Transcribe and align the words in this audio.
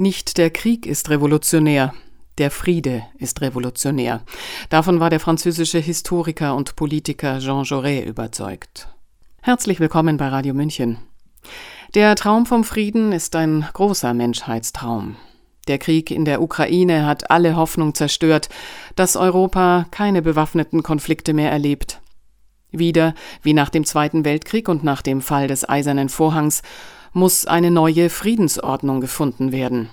Nicht 0.00 0.38
der 0.38 0.50
Krieg 0.50 0.86
ist 0.86 1.10
revolutionär, 1.10 1.92
der 2.38 2.52
Friede 2.52 3.02
ist 3.18 3.40
revolutionär. 3.40 4.22
Davon 4.68 5.00
war 5.00 5.10
der 5.10 5.18
französische 5.18 5.80
Historiker 5.80 6.54
und 6.54 6.76
Politiker 6.76 7.40
Jean 7.40 7.64
Jaurès 7.64 8.04
überzeugt. 8.04 8.86
Herzlich 9.42 9.80
willkommen 9.80 10.16
bei 10.16 10.28
Radio 10.28 10.54
München. 10.54 10.98
Der 11.96 12.14
Traum 12.14 12.46
vom 12.46 12.62
Frieden 12.62 13.10
ist 13.10 13.34
ein 13.34 13.66
großer 13.72 14.14
Menschheitstraum. 14.14 15.16
Der 15.66 15.78
Krieg 15.78 16.12
in 16.12 16.24
der 16.24 16.42
Ukraine 16.42 17.04
hat 17.04 17.32
alle 17.32 17.56
Hoffnung 17.56 17.92
zerstört, 17.92 18.50
dass 18.94 19.16
Europa 19.16 19.86
keine 19.90 20.22
bewaffneten 20.22 20.84
Konflikte 20.84 21.34
mehr 21.34 21.50
erlebt. 21.50 22.00
Wieder, 22.70 23.14
wie 23.42 23.52
nach 23.52 23.70
dem 23.70 23.84
Zweiten 23.84 24.24
Weltkrieg 24.24 24.68
und 24.68 24.84
nach 24.84 25.02
dem 25.02 25.22
Fall 25.22 25.48
des 25.48 25.68
Eisernen 25.68 26.08
Vorhangs, 26.08 26.62
muss 27.12 27.46
eine 27.46 27.70
neue 27.70 28.10
Friedensordnung 28.10 29.00
gefunden 29.00 29.52
werden. 29.52 29.90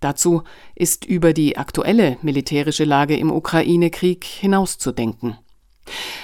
Dazu 0.00 0.42
ist 0.74 1.04
über 1.04 1.32
die 1.32 1.58
aktuelle 1.58 2.16
militärische 2.22 2.84
Lage 2.84 3.16
im 3.16 3.30
Ukraine-Krieg 3.30 4.24
hinauszudenken. 4.24 5.36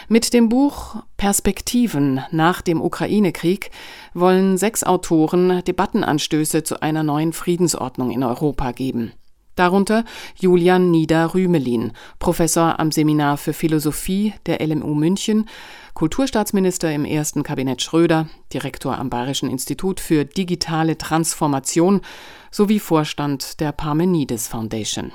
Mit 0.09 0.33
dem 0.33 0.48
Buch 0.48 0.97
Perspektiven 1.16 2.20
nach 2.30 2.62
dem 2.62 2.80
Ukraine-Krieg 2.80 3.70
wollen 4.14 4.56
sechs 4.56 4.84
Autoren 4.84 5.62
Debattenanstöße 5.64 6.62
zu 6.62 6.80
einer 6.80 7.03
neuen 7.03 7.33
Friedensordnung 7.33 8.11
in 8.11 8.23
Europa 8.23 8.73
geben. 8.73 9.12
Darunter 9.56 10.05
Julian 10.39 10.91
Nieder-Rümelin, 10.91 11.92
Professor 12.19 12.78
am 12.78 12.92
Seminar 12.92 13.39
für 13.39 13.55
Philosophie 13.55 14.34
der 14.45 14.64
LMU 14.64 14.95
München, 14.95 15.48
Kulturstaatsminister 15.96 16.92
im 16.92 17.06
ersten 17.06 17.42
Kabinett 17.42 17.80
Schröder, 17.80 18.28
Direktor 18.52 18.98
am 18.98 19.09
Bayerischen 19.09 19.48
Institut 19.48 19.98
für 19.98 20.27
digitale 20.27 20.98
Transformation 20.98 22.02
sowie 22.50 22.80
Vorstand 22.80 23.60
der 23.60 23.72
Parmenides 23.72 24.46
Foundation. 24.46 25.12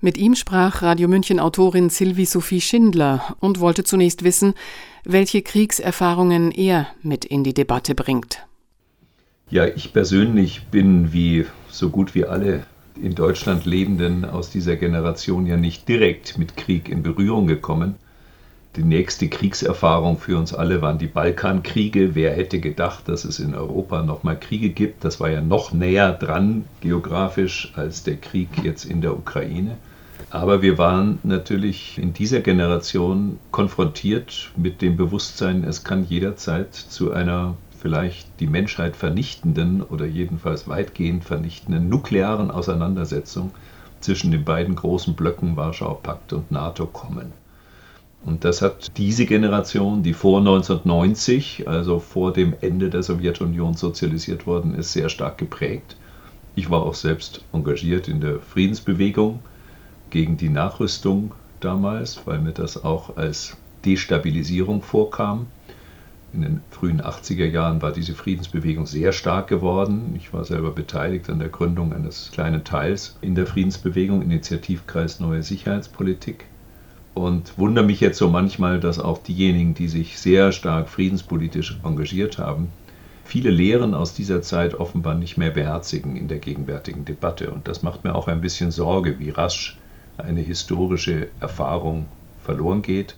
Mit 0.00 0.18
ihm 0.18 0.34
sprach 0.34 0.82
Radio 0.82 1.06
München 1.06 1.38
Autorin 1.38 1.90
Sylvie 1.90 2.24
Sophie 2.24 2.60
Schindler 2.60 3.36
und 3.38 3.60
wollte 3.60 3.84
zunächst 3.84 4.24
wissen, 4.24 4.54
welche 5.04 5.42
Kriegserfahrungen 5.42 6.50
er 6.50 6.88
mit 7.02 7.24
in 7.24 7.44
die 7.44 7.54
Debatte 7.54 7.94
bringt. 7.94 8.44
Ja, 9.48 9.64
ich 9.66 9.92
persönlich 9.92 10.66
bin 10.72 11.12
wie 11.12 11.46
so 11.70 11.88
gut 11.90 12.16
wie 12.16 12.24
alle 12.24 12.66
in 13.00 13.14
Deutschland 13.14 13.64
Lebenden 13.64 14.24
aus 14.24 14.50
dieser 14.50 14.74
Generation 14.74 15.46
ja 15.46 15.56
nicht 15.56 15.88
direkt 15.88 16.36
mit 16.36 16.56
Krieg 16.56 16.88
in 16.88 17.04
Berührung 17.04 17.46
gekommen. 17.46 17.94
Die 18.76 18.84
nächste 18.84 19.28
Kriegserfahrung 19.28 20.18
für 20.18 20.36
uns 20.36 20.52
alle 20.52 20.82
waren 20.82 20.98
die 20.98 21.06
Balkankriege. 21.06 22.14
Wer 22.14 22.34
hätte 22.34 22.60
gedacht, 22.60 23.08
dass 23.08 23.24
es 23.24 23.38
in 23.38 23.54
Europa 23.54 24.02
nochmal 24.02 24.38
Kriege 24.38 24.68
gibt? 24.68 25.02
Das 25.02 25.18
war 25.18 25.30
ja 25.30 25.40
noch 25.40 25.72
näher 25.72 26.12
dran 26.12 26.66
geografisch 26.82 27.72
als 27.74 28.02
der 28.02 28.16
Krieg 28.16 28.50
jetzt 28.62 28.84
in 28.84 29.00
der 29.00 29.14
Ukraine. 29.16 29.78
Aber 30.28 30.60
wir 30.60 30.76
waren 30.76 31.20
natürlich 31.22 31.96
in 31.96 32.12
dieser 32.12 32.40
Generation 32.40 33.38
konfrontiert 33.50 34.50
mit 34.56 34.82
dem 34.82 34.98
Bewusstsein, 34.98 35.64
es 35.64 35.82
kann 35.82 36.04
jederzeit 36.04 36.74
zu 36.74 37.12
einer 37.12 37.56
vielleicht 37.80 38.28
die 38.40 38.46
Menschheit 38.46 38.94
vernichtenden 38.94 39.80
oder 39.80 40.04
jedenfalls 40.04 40.68
weitgehend 40.68 41.24
vernichtenden 41.24 41.88
nuklearen 41.88 42.50
Auseinandersetzung 42.50 43.52
zwischen 44.00 44.32
den 44.32 44.44
beiden 44.44 44.76
großen 44.76 45.14
Blöcken 45.14 45.56
Warschauer 45.56 46.02
Pakt 46.02 46.34
und 46.34 46.50
NATO 46.50 46.84
kommen. 46.84 47.32
Und 48.26 48.44
das 48.44 48.60
hat 48.60 48.98
diese 48.98 49.24
Generation, 49.24 50.02
die 50.02 50.12
vor 50.12 50.40
1990, 50.40 51.68
also 51.68 52.00
vor 52.00 52.32
dem 52.32 52.54
Ende 52.60 52.90
der 52.90 53.04
Sowjetunion 53.04 53.74
sozialisiert 53.74 54.48
worden 54.48 54.74
ist, 54.74 54.92
sehr 54.92 55.08
stark 55.08 55.38
geprägt. 55.38 55.96
Ich 56.56 56.68
war 56.68 56.82
auch 56.82 56.94
selbst 56.94 57.42
engagiert 57.52 58.08
in 58.08 58.20
der 58.20 58.40
Friedensbewegung 58.40 59.38
gegen 60.10 60.36
die 60.36 60.48
Nachrüstung 60.48 61.34
damals, 61.60 62.20
weil 62.26 62.40
mir 62.40 62.50
das 62.50 62.82
auch 62.82 63.16
als 63.16 63.56
Destabilisierung 63.84 64.82
vorkam. 64.82 65.46
In 66.32 66.42
den 66.42 66.60
frühen 66.72 67.00
80er 67.00 67.46
Jahren 67.46 67.80
war 67.80 67.92
diese 67.92 68.14
Friedensbewegung 68.14 68.86
sehr 68.86 69.12
stark 69.12 69.46
geworden. 69.46 70.14
Ich 70.16 70.32
war 70.32 70.44
selber 70.44 70.72
beteiligt 70.72 71.30
an 71.30 71.38
der 71.38 71.48
Gründung 71.48 71.92
eines 71.92 72.30
kleinen 72.32 72.64
Teils 72.64 73.16
in 73.20 73.36
der 73.36 73.46
Friedensbewegung, 73.46 74.20
Initiativkreis 74.20 75.20
Neue 75.20 75.44
Sicherheitspolitik 75.44 76.46
und 77.16 77.56
wundere 77.56 77.86
mich 77.86 78.00
jetzt 78.00 78.18
so 78.18 78.28
manchmal, 78.28 78.78
dass 78.78 78.98
auch 78.98 79.16
diejenigen, 79.16 79.72
die 79.72 79.88
sich 79.88 80.18
sehr 80.18 80.52
stark 80.52 80.90
friedenspolitisch 80.90 81.78
engagiert 81.82 82.36
haben, 82.36 82.68
viele 83.24 83.48
Lehren 83.48 83.94
aus 83.94 84.12
dieser 84.12 84.42
Zeit 84.42 84.74
offenbar 84.74 85.14
nicht 85.14 85.38
mehr 85.38 85.50
beherzigen 85.50 86.16
in 86.16 86.28
der 86.28 86.40
gegenwärtigen 86.40 87.06
Debatte. 87.06 87.50
Und 87.50 87.68
das 87.68 87.82
macht 87.82 88.04
mir 88.04 88.14
auch 88.14 88.28
ein 88.28 88.42
bisschen 88.42 88.70
Sorge, 88.70 89.18
wie 89.18 89.30
rasch 89.30 89.78
eine 90.18 90.42
historische 90.42 91.28
Erfahrung 91.40 92.04
verloren 92.44 92.82
geht. 92.82 93.16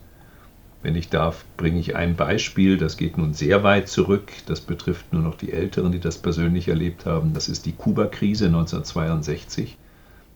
Wenn 0.80 0.94
ich 0.94 1.08
darf, 1.08 1.44
bringe 1.56 1.80
ich 1.80 1.96
ein 1.96 2.14
Beispiel, 2.14 2.76
das 2.76 2.98
geht 2.98 3.18
nun 3.18 3.34
sehr 3.34 3.64
weit 3.64 3.88
zurück, 3.88 4.30
das 4.46 4.60
betrifft 4.60 5.12
nur 5.12 5.22
noch 5.22 5.34
die 5.34 5.52
Älteren, 5.52 5.90
die 5.90 5.98
das 5.98 6.18
persönlich 6.18 6.68
erlebt 6.68 7.04
haben. 7.04 7.34
Das 7.34 7.48
ist 7.48 7.66
die 7.66 7.72
Kuba-Krise 7.72 8.46
1962. 8.46 9.76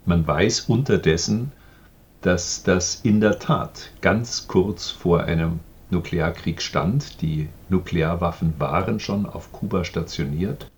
Man 0.04 0.26
weiß 0.26 0.62
unterdessen, 0.62 1.52
dass 2.22 2.62
das 2.62 3.00
in 3.03 3.21
der 3.21 3.38
Tat 3.41 3.91
ganz 4.00 4.47
kurz 4.47 4.91
vor 4.91 5.25
einem 5.25 5.59
Nuklearkrieg 5.91 6.62
stand. 6.62 7.21
Die 7.21 7.49
Nuklearwaffen 7.69 8.55
waren 8.59 9.00
schon 9.00 9.27
auf 9.27 9.53
Kuba 9.53 9.84
stationiert. 9.84 10.71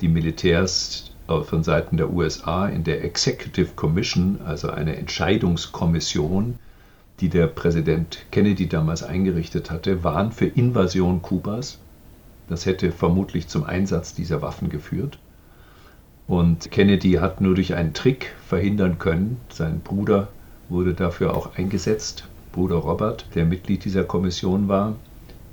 Die 0.00 0.08
Militärs 0.08 1.12
von 1.26 1.62
Seiten 1.62 1.98
der 1.98 2.10
USA 2.10 2.66
in 2.66 2.84
der 2.84 3.04
Executive 3.04 3.70
Commission, 3.76 4.40
also 4.44 4.70
eine 4.70 4.96
Entscheidungskommission, 4.96 6.58
die 7.20 7.28
der 7.28 7.46
Präsident 7.46 8.18
Kennedy 8.32 8.66
damals 8.66 9.02
eingerichtet 9.02 9.70
hatte, 9.70 10.02
waren 10.02 10.32
für 10.32 10.46
Invasion 10.46 11.22
Kubas. 11.22 11.78
Das 12.48 12.66
hätte 12.66 12.90
vermutlich 12.92 13.46
zum 13.46 13.64
Einsatz 13.64 14.14
dieser 14.14 14.42
Waffen 14.42 14.70
geführt. 14.70 15.18
Und 16.26 16.70
Kennedy 16.70 17.12
hat 17.12 17.40
nur 17.40 17.54
durch 17.54 17.74
einen 17.74 17.92
Trick 17.92 18.32
verhindern 18.46 18.98
können, 18.98 19.38
sein 19.50 19.80
Bruder 19.80 20.28
wurde 20.72 20.94
dafür 20.94 21.36
auch 21.36 21.56
eingesetzt, 21.56 22.24
Bruder 22.52 22.76
Robert, 22.76 23.26
der 23.34 23.44
Mitglied 23.44 23.84
dieser 23.84 24.04
Kommission 24.04 24.68
war. 24.68 24.96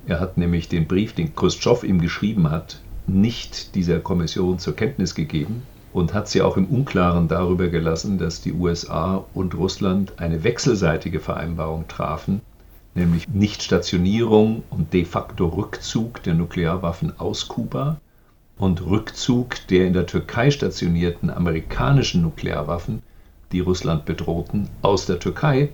Er 0.08 0.20
hat 0.20 0.38
nämlich 0.38 0.68
den 0.70 0.88
Brief, 0.88 1.14
den 1.14 1.36
Khrushchev 1.36 1.86
ihm 1.86 2.02
geschrieben 2.02 2.50
hat, 2.50 2.82
nicht 3.08 3.76
dieser 3.76 4.00
Kommission 4.00 4.60
zur 4.60 4.76
Kenntnis 4.76 5.16
gegeben 5.16 5.64
und 5.94 6.14
hat 6.14 6.28
sie 6.28 6.42
auch 6.42 6.58
im 6.58 6.66
Unklaren 6.66 7.28
darüber 7.28 7.68
gelassen, 7.68 8.18
dass 8.18 8.42
die 8.42 8.54
USA 8.54 9.26
und 9.34 9.56
Russland 9.56 10.14
eine 10.18 10.44
wechselseitige 10.44 11.20
Vereinbarung 11.20 11.88
trafen, 11.88 12.42
nämlich 12.96 13.28
Nichtstationierung 13.28 14.64
und 14.70 14.94
de 14.94 15.06
facto 15.06 15.48
Rückzug 15.48 16.22
der 16.24 16.36
Nuklearwaffen 16.36 17.20
aus 17.20 17.48
Kuba 17.48 18.00
und 18.58 18.86
Rückzug 18.86 19.56
der 19.70 19.88
in 19.88 19.94
der 19.94 20.06
Türkei 20.06 20.52
stationierten 20.52 21.30
amerikanischen 21.30 22.22
Nuklearwaffen 22.22 23.02
die 23.52 23.60
Russland 23.60 24.06
bedrohten, 24.06 24.70
aus 24.82 25.06
der 25.06 25.20
Türkei. 25.20 25.70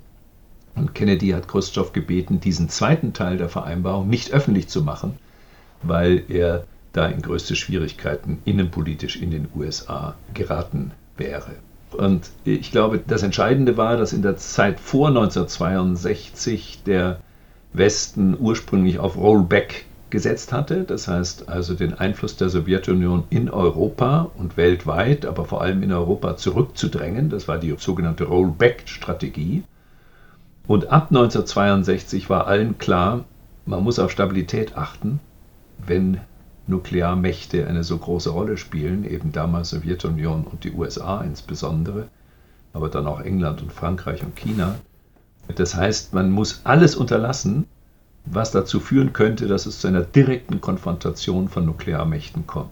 Und 0.75 0.94
Kennedy 0.94 1.30
hat 1.30 1.47
Khrushchev 1.47 1.91
gebeten, 1.94 2.40
diesen 2.40 2.69
zweiten 2.69 3.13
Teil 3.13 3.38
der 3.38 3.50
Vereinbarung 3.50 4.09
nicht 4.09 4.31
öffentlich 4.31 4.68
zu 4.68 4.84
machen, 4.84 5.18
weil 5.81 6.24
er 6.28 6.66
da 6.94 7.08
in 7.08 7.22
größte 7.22 7.56
Schwierigkeiten 7.56 8.40
innenpolitisch 8.46 9.18
in 9.18 9.31
den 9.31 9.47
USA 9.56 10.16
geraten 10.34 10.91
wäre. 11.18 11.52
Und 11.91 12.30
ich 12.44 12.72
glaube, 12.72 13.00
das 13.06 13.24
Entscheidende 13.24 13.78
war, 13.78 13.97
dass 13.97 14.14
in 14.14 14.22
der 14.22 14.38
Zeit 14.38 14.80
vor 14.80 15.09
1962 15.09 16.84
der 16.85 17.19
Westen 17.74 18.35
ursprünglich 18.40 19.00
auf 19.00 19.18
Rollback 19.18 19.85
gesetzt 20.10 20.54
hatte, 20.54 20.84
das 20.84 21.08
heißt 21.08 21.50
also 21.50 21.74
den 21.74 21.94
Einfluss 21.94 22.38
der 22.38 22.50
Sowjetunion 22.50 23.24
in 23.30 23.50
Europa 23.50 24.30
und 24.38 24.58
weltweit, 24.58 25.26
aber 25.26 25.46
vor 25.46 25.62
allem 25.62 25.84
in 25.84 25.92
Europa 25.92 26.38
zurückzudrängen. 26.38 27.29
Das 27.29 27.47
war 27.47 27.58
die 27.58 27.76
sogenannte 27.78 28.26
Rollback-Strategie. 28.26 29.64
Und 30.68 30.88
ab 30.90 31.08
1962 31.09 32.29
war 32.29 32.47
allen 32.47 32.78
klar, 32.78 33.26
man 33.66 33.84
muss 33.84 34.00
auf 34.00 34.12
Stabilität 34.12 34.78
achten, 34.78 35.20
wenn 35.85 36.20
Nuklearmächte 36.68 37.68
eine 37.68 37.84
so 37.84 37.97
große 37.97 38.29
Rolle 38.29 38.58
spielen, 38.58 39.06
eben 39.06 39.32
damals 39.32 39.70
Sowjetunion 39.70 40.46
und 40.46 40.64
die 40.64 40.72
USA 40.72 41.22
insbesondere, 41.22 42.08
aber 42.74 42.90
dann 42.90 43.06
auch 43.06 43.22
England 43.22 43.62
und 43.62 43.72
Frankreich 43.72 44.24
und 44.24 44.35
China. 44.35 44.76
Das 45.56 45.76
heißt, 45.76 46.14
man 46.14 46.32
muss 46.32 46.62
alles 46.64 46.96
unterlassen, 46.96 47.66
was 48.26 48.52
dazu 48.52 48.80
führen 48.80 49.14
könnte, 49.14 49.48
dass 49.48 49.66
es 49.66 49.80
zu 49.80 49.88
einer 49.88 50.02
direkten 50.02 50.62
Konfrontation 50.62 51.50
von 51.50 51.66
Nuklearmächten 51.66 52.48
kommt. 52.48 52.72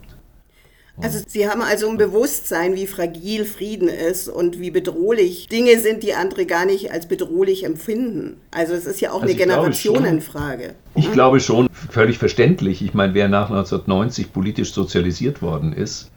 Also 1.01 1.19
Sie 1.25 1.49
haben 1.49 1.61
also 1.61 1.89
ein 1.89 1.97
Bewusstsein, 1.97 2.75
wie 2.75 2.85
fragil 2.85 3.45
Frieden 3.45 3.87
ist 3.87 4.29
und 4.29 4.59
wie 4.59 4.69
bedrohlich 4.69 5.47
Dinge 5.47 5.79
sind, 5.79 6.03
die 6.03 6.13
andere 6.13 6.45
gar 6.45 6.65
nicht 6.65 6.91
als 6.91 7.07
bedrohlich 7.07 7.65
empfinden. 7.65 8.37
Also 8.51 8.73
es 8.73 8.85
ist 8.85 9.01
ja 9.01 9.09
auch 9.09 9.21
also 9.21 9.25
eine 9.25 9.35
Generationenfrage. 9.35 10.75
Ich 10.93 11.11
glaube 11.11 11.39
schon, 11.39 11.67
völlig 11.89 12.19
verständlich. 12.19 12.83
Ich 12.83 12.93
meine, 12.93 13.15
wer 13.15 13.27
nach 13.27 13.49
1990 13.49 14.31
politisch 14.33 14.71
sozialisiert 14.73 15.41
worden 15.41 15.73
ist, 15.73 16.11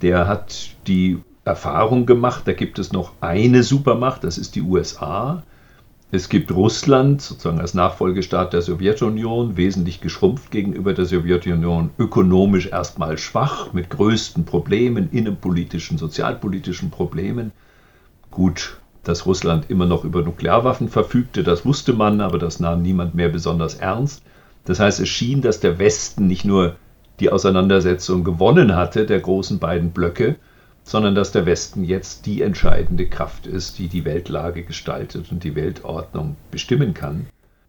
der 0.00 0.26
hat 0.26 0.70
die 0.86 1.18
Erfahrung 1.44 2.06
gemacht. 2.06 2.44
Da 2.46 2.54
gibt 2.54 2.78
es 2.78 2.90
noch 2.90 3.12
eine 3.20 3.62
Supermacht, 3.62 4.24
das 4.24 4.38
ist 4.38 4.54
die 4.54 4.62
USA. 4.62 5.42
Es 6.14 6.28
gibt 6.28 6.52
Russland, 6.52 7.22
sozusagen 7.22 7.58
als 7.58 7.72
Nachfolgestaat 7.72 8.52
der 8.52 8.60
Sowjetunion, 8.60 9.56
wesentlich 9.56 10.02
geschrumpft 10.02 10.50
gegenüber 10.50 10.92
der 10.92 11.06
Sowjetunion, 11.06 11.88
ökonomisch 11.98 12.66
erstmal 12.66 13.16
schwach, 13.16 13.72
mit 13.72 13.88
größten 13.88 14.44
Problemen, 14.44 15.08
innenpolitischen, 15.10 15.96
sozialpolitischen 15.96 16.90
Problemen. 16.90 17.50
Gut, 18.30 18.76
dass 19.04 19.24
Russland 19.24 19.70
immer 19.70 19.86
noch 19.86 20.04
über 20.04 20.20
Nuklearwaffen 20.20 20.90
verfügte, 20.90 21.42
das 21.44 21.64
wusste 21.64 21.94
man, 21.94 22.20
aber 22.20 22.38
das 22.38 22.60
nahm 22.60 22.82
niemand 22.82 23.14
mehr 23.14 23.30
besonders 23.30 23.76
ernst. 23.76 24.22
Das 24.66 24.80
heißt, 24.80 25.00
es 25.00 25.08
schien, 25.08 25.40
dass 25.40 25.60
der 25.60 25.78
Westen 25.78 26.26
nicht 26.26 26.44
nur 26.44 26.76
die 27.20 27.32
Auseinandersetzung 27.32 28.22
gewonnen 28.22 28.76
hatte, 28.76 29.06
der 29.06 29.20
großen 29.20 29.58
beiden 29.58 29.92
Blöcke, 29.92 30.36
sondern 30.84 31.14
dass 31.14 31.32
der 31.32 31.46
Westen 31.46 31.84
jetzt 31.84 32.26
die 32.26 32.42
entscheidende 32.42 33.06
Kraft 33.06 33.46
ist, 33.46 33.78
die 33.78 33.88
die 33.88 34.04
Weltlage 34.04 34.62
gestaltet 34.62 35.30
und 35.30 35.44
die 35.44 35.54
Weltordnung 35.54 36.36
bestimmen 36.50 36.94
kann. 36.94 37.26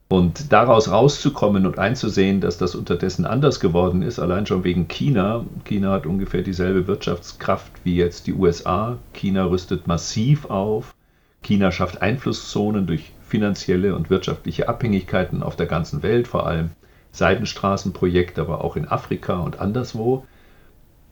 Und 0.09 0.51
daraus 0.51 0.91
rauszukommen 0.91 1.65
und 1.65 1.79
einzusehen, 1.79 2.39
dass 2.39 2.57
das 2.57 2.75
unterdessen 2.75 3.25
anders 3.25 3.59
geworden 3.59 4.03
ist, 4.03 4.19
allein 4.19 4.45
schon 4.45 4.63
wegen 4.63 4.87
China. 4.87 5.45
China 5.65 5.91
hat 5.91 6.05
ungefähr 6.05 6.43
dieselbe 6.43 6.85
Wirtschaftskraft 6.85 7.71
wie 7.83 7.95
jetzt 7.95 8.27
die 8.27 8.33
USA. 8.33 8.97
China 9.13 9.45
rüstet 9.45 9.87
massiv 9.87 10.45
auf. 10.45 10.93
China 11.41 11.71
schafft 11.71 12.01
Einflusszonen 12.01 12.85
durch 12.85 13.11
finanzielle 13.27 13.95
und 13.95 14.09
wirtschaftliche 14.11 14.69
Abhängigkeiten 14.69 15.41
auf 15.41 15.55
der 15.55 15.65
ganzen 15.65 16.03
Welt, 16.03 16.27
vor 16.27 16.45
allem 16.45 16.69
Seidenstraßenprojekte, 17.11 18.41
aber 18.41 18.63
auch 18.63 18.75
in 18.75 18.87
Afrika 18.87 19.39
und 19.39 19.59
anderswo. 19.59 20.25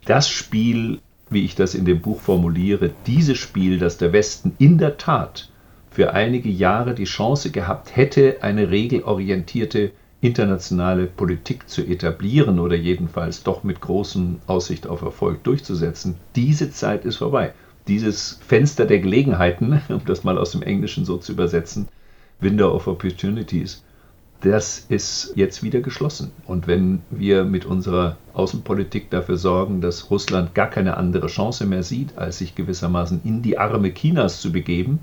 Das 0.05 0.29
Spiel 0.29 0.99
wie 1.31 1.45
ich 1.45 1.55
das 1.55 1.73
in 1.73 1.85
dem 1.85 2.01
Buch 2.01 2.19
formuliere, 2.19 2.91
dieses 3.07 3.37
Spiel, 3.37 3.79
dass 3.79 3.97
der 3.97 4.13
Westen 4.13 4.53
in 4.59 4.77
der 4.77 4.97
Tat 4.97 5.49
für 5.89 6.13
einige 6.13 6.49
Jahre 6.49 6.93
die 6.93 7.05
Chance 7.05 7.51
gehabt 7.51 7.95
hätte, 7.95 8.37
eine 8.41 8.69
regelorientierte 8.69 9.91
internationale 10.21 11.07
Politik 11.07 11.67
zu 11.67 11.83
etablieren 11.83 12.59
oder 12.59 12.75
jedenfalls 12.75 13.43
doch 13.43 13.63
mit 13.63 13.81
großen 13.81 14.39
Aussicht 14.45 14.87
auf 14.87 15.01
Erfolg 15.01 15.43
durchzusetzen. 15.43 16.15
Diese 16.35 16.69
Zeit 16.71 17.05
ist 17.05 17.17
vorbei. 17.17 17.53
Dieses 17.87 18.39
Fenster 18.45 18.85
der 18.85 18.99
Gelegenheiten, 18.99 19.81
um 19.89 20.05
das 20.05 20.23
mal 20.23 20.37
aus 20.37 20.51
dem 20.51 20.61
Englischen 20.61 21.05
so 21.05 21.17
zu 21.17 21.31
übersetzen, 21.31 21.87
Window 22.39 22.71
of 22.71 22.87
Opportunities, 22.87 23.83
das 24.41 24.85
ist 24.89 25.33
jetzt 25.35 25.61
wieder 25.63 25.81
geschlossen. 25.81 26.31
Und 26.45 26.67
wenn 26.67 27.01
wir 27.11 27.43
mit 27.43 27.65
unserer 27.65 28.17
Außenpolitik 28.33 29.09
dafür 29.09 29.37
sorgen, 29.37 29.81
dass 29.81 30.09
Russland 30.09 30.55
gar 30.55 30.69
keine 30.69 30.97
andere 30.97 31.27
Chance 31.27 31.65
mehr 31.65 31.83
sieht, 31.83 32.17
als 32.17 32.39
sich 32.39 32.55
gewissermaßen 32.55 33.21
in 33.23 33.41
die 33.43 33.57
Arme 33.57 33.93
Chinas 33.93 34.41
zu 34.41 34.51
begeben, 34.51 34.99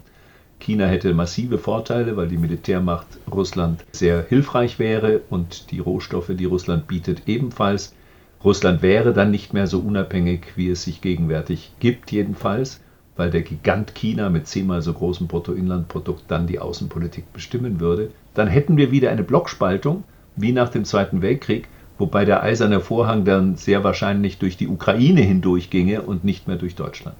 China 0.59 0.87
hätte 0.87 1.15
massive 1.15 1.59
Vorteile, 1.59 2.17
weil 2.17 2.27
die 2.27 2.37
Militärmacht 2.37 3.07
Russland 3.31 3.85
sehr 3.93 4.27
hilfreich 4.29 4.81
wäre 4.81 5.21
und 5.31 5.71
die 5.71 5.79
Rohstoffe, 5.79 6.33
die 6.37 6.47
Russland 6.47 6.89
bietet, 6.89 7.23
ebenfalls. 7.27 7.95
Russland 8.43 8.83
wäre 8.83 9.13
dann 9.13 9.31
nicht 9.31 9.55
mehr 9.55 9.69
so 9.69 9.79
unabhängig, 9.79 10.57
wie 10.57 10.71
es 10.71 10.83
sich 10.83 11.01
gegenwärtig 11.01 11.73
gibt, 11.79 12.11
jedenfalls 12.11 12.81
weil 13.19 13.31
der 13.31 13.43
Gigant 13.43 13.95
China 13.97 14.31
mit 14.31 14.47
zehnmal 14.47 14.81
so 14.81 14.93
großem 14.93 15.27
Bruttoinlandprodukt 15.27 16.23
dann 16.29 16.47
die 16.47 16.61
Außenpolitik 16.61 17.33
bestimmen 17.33 17.81
würde, 17.81 18.13
dann 18.39 18.49
hätten 18.49 18.77
wir 18.77 18.91
wieder 18.91 19.11
eine 19.11 19.25
Blockspaltung 19.25 20.05
wie 20.37 20.53
nach 20.53 20.69
dem 20.69 20.85
Zweiten 20.85 21.23
Weltkrieg, 21.23 21.69
wobei 21.99 22.25
der 22.25 22.43
eiserne 22.43 22.81
Vorhang 22.81 23.25
dann 23.25 23.57
sehr 23.57 23.83
wahrscheinlich 23.83 24.39
durch 24.39 24.57
die 24.57 24.69
Ukraine 24.69 25.21
hindurchginge 25.21 26.03
und 26.03 26.25
nicht 26.25 26.47
mehr 26.47 26.57
durch 26.57 26.77
Deutschland. 26.77 27.17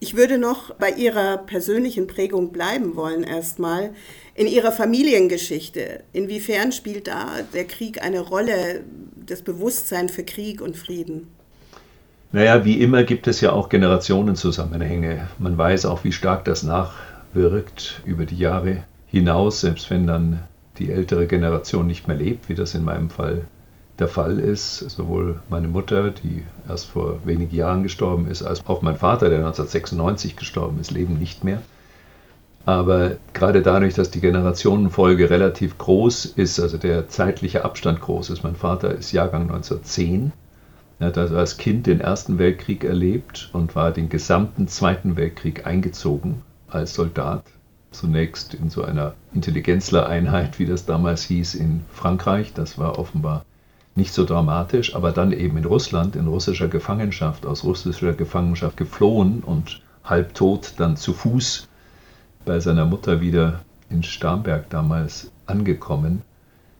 Ich 0.00 0.16
würde 0.16 0.38
noch 0.38 0.74
bei 0.74 0.90
Ihrer 0.90 1.38
persönlichen 1.38 2.06
Prägung 2.06 2.50
bleiben 2.52 2.96
wollen 2.96 3.22
erstmal. 3.22 3.90
In 4.34 4.46
Ihrer 4.46 4.72
Familiengeschichte, 4.72 6.02
inwiefern 6.12 6.72
spielt 6.72 7.06
da 7.06 7.26
der 7.54 7.64
Krieg 7.64 8.02
eine 8.02 8.20
Rolle, 8.20 8.82
das 9.26 9.42
Bewusstsein 9.42 10.08
für 10.08 10.24
Krieg 10.24 10.60
und 10.60 10.76
Frieden? 10.76 11.28
Naja, 12.32 12.64
wie 12.64 12.80
immer 12.80 13.04
gibt 13.04 13.26
es 13.26 13.40
ja 13.40 13.52
auch 13.52 13.68
Generationenzusammenhänge. 13.68 15.28
Man 15.38 15.56
weiß 15.56 15.86
auch, 15.86 16.04
wie 16.04 16.12
stark 16.12 16.44
das 16.44 16.62
nachwirkt 16.62 18.02
über 18.04 18.26
die 18.26 18.38
Jahre 18.38 18.84
hinaus, 19.10 19.60
selbst 19.60 19.90
wenn 19.90 20.06
dann 20.06 20.40
die 20.78 20.92
ältere 20.92 21.26
Generation 21.26 21.86
nicht 21.86 22.08
mehr 22.08 22.16
lebt, 22.16 22.48
wie 22.48 22.54
das 22.54 22.74
in 22.74 22.84
meinem 22.84 23.10
Fall 23.10 23.42
der 23.98 24.08
Fall 24.08 24.38
ist. 24.38 24.78
Sowohl 24.90 25.40
meine 25.48 25.68
Mutter, 25.68 26.10
die 26.10 26.44
erst 26.68 26.86
vor 26.86 27.18
wenigen 27.24 27.54
Jahren 27.54 27.82
gestorben 27.82 28.28
ist, 28.28 28.42
als 28.42 28.64
auch 28.66 28.82
mein 28.82 28.96
Vater, 28.96 29.28
der 29.28 29.38
1996 29.38 30.36
gestorben 30.36 30.78
ist, 30.80 30.90
leben 30.90 31.18
nicht 31.18 31.44
mehr. 31.44 31.62
Aber 32.64 33.12
gerade 33.32 33.62
dadurch, 33.62 33.94
dass 33.94 34.10
die 34.10 34.20
Generationenfolge 34.20 35.30
relativ 35.30 35.78
groß 35.78 36.26
ist, 36.26 36.60
also 36.60 36.76
der 36.76 37.08
zeitliche 37.08 37.64
Abstand 37.64 38.00
groß 38.00 38.30
ist, 38.30 38.44
mein 38.44 38.56
Vater 38.56 38.94
ist 38.94 39.12
Jahrgang 39.12 39.42
1910, 39.42 40.32
er 41.00 41.06
hat 41.06 41.18
also 41.18 41.36
als 41.36 41.56
Kind 41.56 41.86
den 41.86 42.00
Ersten 42.00 42.38
Weltkrieg 42.38 42.84
erlebt 42.84 43.50
und 43.52 43.74
war 43.76 43.92
den 43.92 44.08
gesamten 44.08 44.68
Zweiten 44.68 45.16
Weltkrieg 45.16 45.66
eingezogen 45.66 46.42
als 46.68 46.94
Soldat. 46.94 47.44
Zunächst 47.90 48.54
in 48.54 48.70
so 48.70 48.84
einer 48.84 49.14
Intelligenzlereinheit, 49.32 50.58
wie 50.58 50.66
das 50.66 50.84
damals 50.84 51.22
hieß, 51.24 51.54
in 51.54 51.84
Frankreich. 51.92 52.52
Das 52.52 52.78
war 52.78 52.98
offenbar 52.98 53.44
nicht 53.94 54.12
so 54.12 54.24
dramatisch, 54.24 54.94
aber 54.94 55.12
dann 55.12 55.32
eben 55.32 55.56
in 55.56 55.64
Russland, 55.64 56.16
in 56.16 56.28
russischer 56.28 56.68
Gefangenschaft, 56.68 57.44
aus 57.44 57.64
russischer 57.64 58.12
Gefangenschaft 58.12 58.76
geflohen 58.76 59.40
und 59.40 59.82
halbtot 60.04 60.74
dann 60.76 60.96
zu 60.96 61.12
Fuß 61.12 61.68
bei 62.44 62.60
seiner 62.60 62.86
Mutter 62.86 63.20
wieder 63.20 63.60
in 63.90 64.02
Starnberg 64.02 64.70
damals 64.70 65.30
angekommen. 65.46 66.22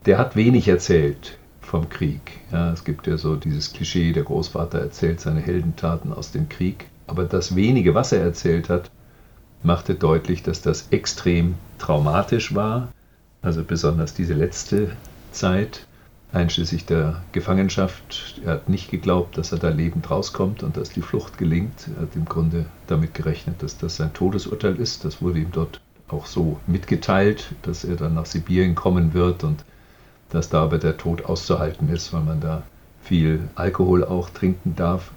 Der 0.07 0.19
hat 0.19 0.37
wenig 0.37 0.69
erzählt 0.69 1.39
vom 1.61 1.89
Krieg. 1.89 2.21
Ja, 2.53 2.73
es 2.73 2.85
gibt 2.85 3.07
ja 3.07 3.19
so 3.19 3.37
dieses 3.37 3.73
Klischee, 3.73 4.13
der 4.13 4.23
Großvater 4.23 4.79
erzählt 4.79 5.21
seine 5.21 5.41
Heldentaten 5.41 6.13
aus 6.13 6.31
dem 6.33 6.49
Krieg. 6.49 6.87
Aber 7.07 7.25
das 7.25 7.57
wenige, 7.57 7.95
was 7.95 8.13
er 8.13 8.23
erzählt 8.23 8.69
hat, 8.69 8.91
machte 9.63 9.95
deutlich, 9.95 10.43
dass 10.43 10.63
das 10.63 10.89
extrem 10.91 11.55
traumatisch 11.79 12.55
war. 12.55 12.89
Also 13.43 13.63
besonders 13.63 14.15
diese 14.15 14.35
letzte 14.35 14.91
Zeit, 15.33 15.87
einschließlich 16.33 16.85
der 16.87 17.23
Gefangenschaft. 17.33 18.41
Er 18.45 18.53
hat 18.55 18.69
nicht 18.69 18.91
geglaubt, 18.91 19.39
dass 19.39 19.53
er 19.53 19.59
da 19.59 19.69
lebend 19.69 20.11
rauskommt 20.11 20.63
und 20.63 20.77
dass 20.77 20.91
die 20.91 21.03
Flucht 21.03 21.39
gelingt. 21.39 21.89
Er 21.97 22.03
hat 22.03 22.17
im 22.17 22.25
Grunde 22.25 22.67
damit 22.87 23.15
gerechnet, 23.15 23.63
dass 23.63 23.79
das 23.79 23.97
sein 23.97 24.13
Todesurteil 24.13 24.77
ist. 24.77 25.05
Das 25.05 25.23
wurde 25.23 25.41
ihm 25.41 25.53
dort 25.53 25.81
auch 26.09 26.27
so 26.27 26.59
mitgeteilt, 26.67 27.55
dass 27.63 27.85
er 27.85 27.97
dann 27.97 28.15
nach 28.15 28.27
Sibirien 28.27 28.75
kommen 28.75 29.15
wird 29.15 29.45
und 29.45 29.65
dass 30.31 30.49
da 30.49 30.63
aber 30.63 30.79
der 30.79 30.97
Tod 30.97 31.25
auszuhalten 31.25 31.89
ist, 31.89 32.13
weil 32.13 32.23
man 32.23 32.41
da 32.41 32.63
viel 33.03 33.49
Alkohol 33.55 34.05
auch 34.05 34.29
trinken 34.31 34.75
darf. 34.77 35.13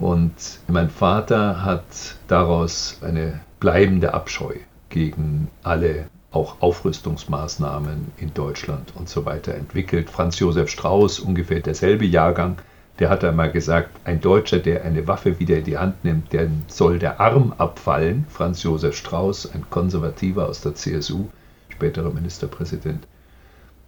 Und 0.00 0.32
mein 0.66 0.88
Vater 0.88 1.62
hat 1.62 1.84
daraus 2.26 2.98
eine 3.02 3.40
bleibende 3.60 4.14
Abscheu 4.14 4.54
gegen 4.88 5.48
alle 5.62 6.06
auch 6.32 6.62
Aufrüstungsmaßnahmen 6.62 8.12
in 8.16 8.32
Deutschland 8.32 8.92
und 8.96 9.08
so 9.08 9.26
weiter 9.26 9.54
entwickelt. 9.54 10.08
Franz 10.08 10.38
Josef 10.38 10.70
Strauß, 10.70 11.20
ungefähr 11.20 11.60
derselbe 11.60 12.06
Jahrgang, 12.06 12.56
der 12.98 13.10
hat 13.10 13.24
einmal 13.24 13.50
gesagt, 13.50 13.90
ein 14.04 14.20
Deutscher, 14.20 14.58
der 14.58 14.84
eine 14.84 15.06
Waffe 15.06 15.38
wieder 15.38 15.58
in 15.58 15.64
die 15.64 15.78
Hand 15.78 16.04
nimmt, 16.04 16.32
der 16.32 16.48
soll 16.68 16.98
der 16.98 17.20
Arm 17.20 17.54
abfallen. 17.58 18.26
Franz 18.30 18.62
Josef 18.62 18.96
Strauß, 18.96 19.54
ein 19.54 19.64
Konservativer 19.68 20.48
aus 20.48 20.62
der 20.62 20.74
CSU, 20.74 21.26
späterer 21.68 22.10
Ministerpräsident. 22.10 23.06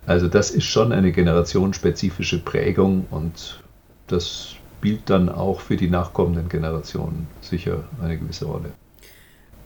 Also 0.07 0.29
das 0.29 0.51
ist 0.51 0.65
schon 0.65 0.93
eine 0.93 1.13
generationsspezifische 1.13 2.39
Prägung 2.39 3.07
und 3.11 3.63
das 4.09 4.57
spielt 4.83 5.09
dann 5.11 5.29
auch 5.29 5.61
für 5.61 5.77
die 5.77 5.89
nachkommenden 5.89 6.49
Generationen 6.49 7.29
sicher 7.41 7.85
eine 8.03 8.19
gewisse 8.19 8.47
Rolle. 8.47 8.71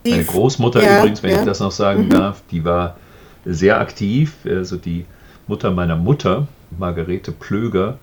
Meine 0.04 0.24
Großmutter 0.24 0.82
ja, 0.82 0.98
übrigens, 0.98 1.22
wenn 1.22 1.30
ja. 1.30 1.38
ich 1.38 1.46
das 1.46 1.60
noch 1.60 1.70
sagen 1.70 2.04
mhm. 2.04 2.10
darf, 2.10 2.42
die 2.50 2.66
war 2.66 2.98
sehr 3.46 3.80
aktiv. 3.80 4.36
Also 4.44 4.76
die 4.76 5.06
Mutter 5.46 5.70
meiner 5.70 5.96
Mutter, 5.96 6.48
Margarete 6.78 7.32
Plöger, 7.32 7.96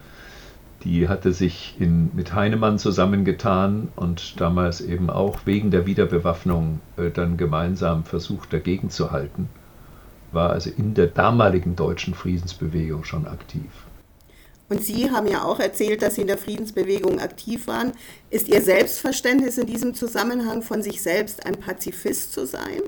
die 0.84 1.08
hatte 1.08 1.34
sich 1.34 1.76
in, 1.78 2.10
mit 2.16 2.34
Heinemann 2.34 2.80
zusammengetan 2.80 3.90
und 3.96 4.42
damals 4.42 4.82
eben 4.82 5.12
auch 5.12 5.42
wegen 5.46 5.70
der 5.70 5.86
Wiederbewaffnung 5.86 6.80
äh, 6.98 7.12
dann 7.12 7.38
gemeinsam 7.38 8.06
versucht, 8.06 8.52
dagegen 8.52 8.90
zu 8.90 9.12
halten 9.12 9.50
war 10.32 10.50
also 10.50 10.72
in 10.76 10.96
der 10.96 11.06
damaligen 11.06 11.76
deutschen 11.76 12.16
Friedensbewegung 12.16 13.04
schon 13.04 13.28
aktiv. 13.28 13.70
Und 14.74 14.84
Sie 14.84 15.12
haben 15.12 15.28
ja 15.28 15.44
auch 15.44 15.60
erzählt, 15.60 16.02
dass 16.02 16.16
Sie 16.16 16.22
in 16.22 16.28
der 16.28 16.40
Friedensbewegung 16.40 17.20
aktiv 17.20 17.68
waren. 17.68 17.92
Ist 18.32 18.48
Ihr 18.48 18.60
Selbstverständnis 18.60 19.60
in 19.60 19.68
diesem 19.68 19.94
Zusammenhang 19.94 20.64
von 20.64 20.82
sich 20.82 21.04
selbst 21.04 21.46
ein 21.46 21.58
Pazifist 21.58 22.34
zu 22.34 22.48
sein? 22.48 22.82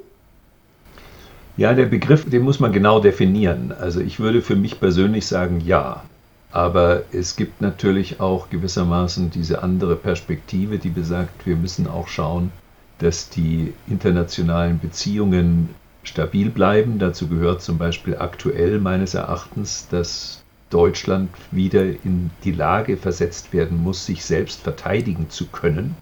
Ja, 1.58 1.75
der 1.75 1.86
Begriff, 1.86 2.27
den 2.27 2.42
muss 2.42 2.60
man 2.60 2.74
genau 2.74 3.00
definieren. 3.00 3.72
Also 3.72 4.00
ich 4.01 4.20
würde 4.20 4.42
für 4.42 4.56
mich 4.56 4.80
persönlich 4.80 5.27
sagen, 5.27 5.62
ja. 5.63 6.04
Aber 6.51 7.04
es 7.12 7.36
gibt 7.36 7.62
natürlich 7.62 8.20
auch 8.20 8.50
gewissermaßen 8.50 9.30
diese 9.30 9.62
andere 9.62 9.96
Perspektive, 9.96 10.80
die 10.80 10.89
besagt, 10.89 11.46
wir 11.46 11.56
müssen 11.56 11.86
auch 11.86 12.08
schauen, 12.08 12.51
dass 12.98 13.30
die 13.30 13.75
internationalen 13.88 14.80
Beziehungen 14.80 15.70
stabil 16.01 16.50
bleiben. 16.50 16.98
Dazu 16.98 17.27
gehört 17.27 17.62
zum 17.62 17.77
Beispiel 17.77 18.18
aktuell 18.18 18.80
meines 18.80 19.13
Erachtens, 19.13 19.88
dass 19.92 20.45
Deutschland 20.75 21.29
wieder 21.51 21.86
in 21.86 22.32
die 22.44 22.51
Lage 22.51 22.98
versetzt 22.98 23.53
werden 23.53 23.82
muss, 23.82 24.05
sich 24.05 24.25
selbst 24.25 24.60
verteidigen 24.60 25.29
zu 25.29 25.46
können. 25.46 25.96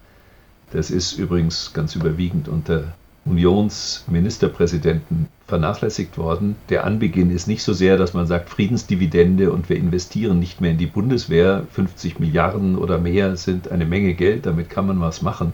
Das 0.72 0.90
ist 0.90 1.14
übrigens 1.14 1.74
ganz 1.74 1.96
überwiegend 1.96 2.48
unter 2.48 2.96
Unionsministerpräsidenten 3.24 5.28
vernachlässigt 5.46 6.18
worden. 6.18 6.56
Der 6.70 6.86
Anbeginn 6.86 7.30
ist 7.30 7.48
nicht 7.48 7.62
so 7.62 7.72
sehr, 7.72 7.98
dass 7.98 8.16
man 8.16 8.26
sagt 8.26 8.50
Friedensdividende 8.50 9.52
und 9.52 9.70
wir 9.70 9.78
investieren 9.78 10.40
nicht 10.40 10.60
mehr 10.60 10.72
in 10.72 10.80
die 10.80 10.88
Bundeswehr. 10.88 11.68
50 11.72 12.20
Milliarden 12.20 12.76
oder 12.76 12.98
mehr 12.98 13.38
sind 13.38 13.70
eine 13.70 13.86
Menge 13.86 14.16
Geld, 14.16 14.48
damit 14.48 14.72
kann 14.72 14.88
man 14.88 15.00
was 15.00 15.22
machen 15.22 15.54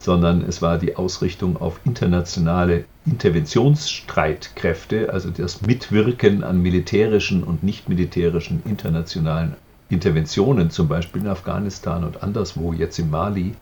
sondern 0.00 0.42
es 0.42 0.62
war 0.62 0.78
die 0.78 0.96
Ausrichtung 0.96 1.58
auf 1.58 1.78
internationale 1.84 2.86
Interventionsstreitkräfte, 3.04 5.12
also 5.12 5.30
das 5.30 5.60
Mitwirken 5.60 6.42
an 6.42 6.62
militärischen 6.62 7.44
und 7.44 7.62
nicht 7.62 7.88
militärischen 7.88 8.62
internationalen 8.64 9.54
Interventionen, 9.90 10.70
zum 10.70 10.88
Beispiel 10.88 11.22
in 11.22 11.28
Afghanistan 11.28 12.04
und 12.04 12.22
anderswo, 12.22 12.72
jetzt 12.72 12.98
in 12.98 13.10
Mali, 13.10 13.54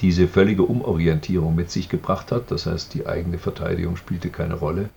diese 0.00 0.28
völlige 0.28 0.62
Umorientierung 0.62 1.54
mit 1.54 1.70
sich 1.70 1.88
gebracht 1.88 2.32
hat. 2.32 2.50
Das 2.50 2.66
heißt, 2.66 2.92
die 2.92 3.06
eigene 3.06 3.38
Verteidigung 3.38 3.96
spielte 3.96 4.28
keine 4.28 4.54
Rolle. 4.54 4.90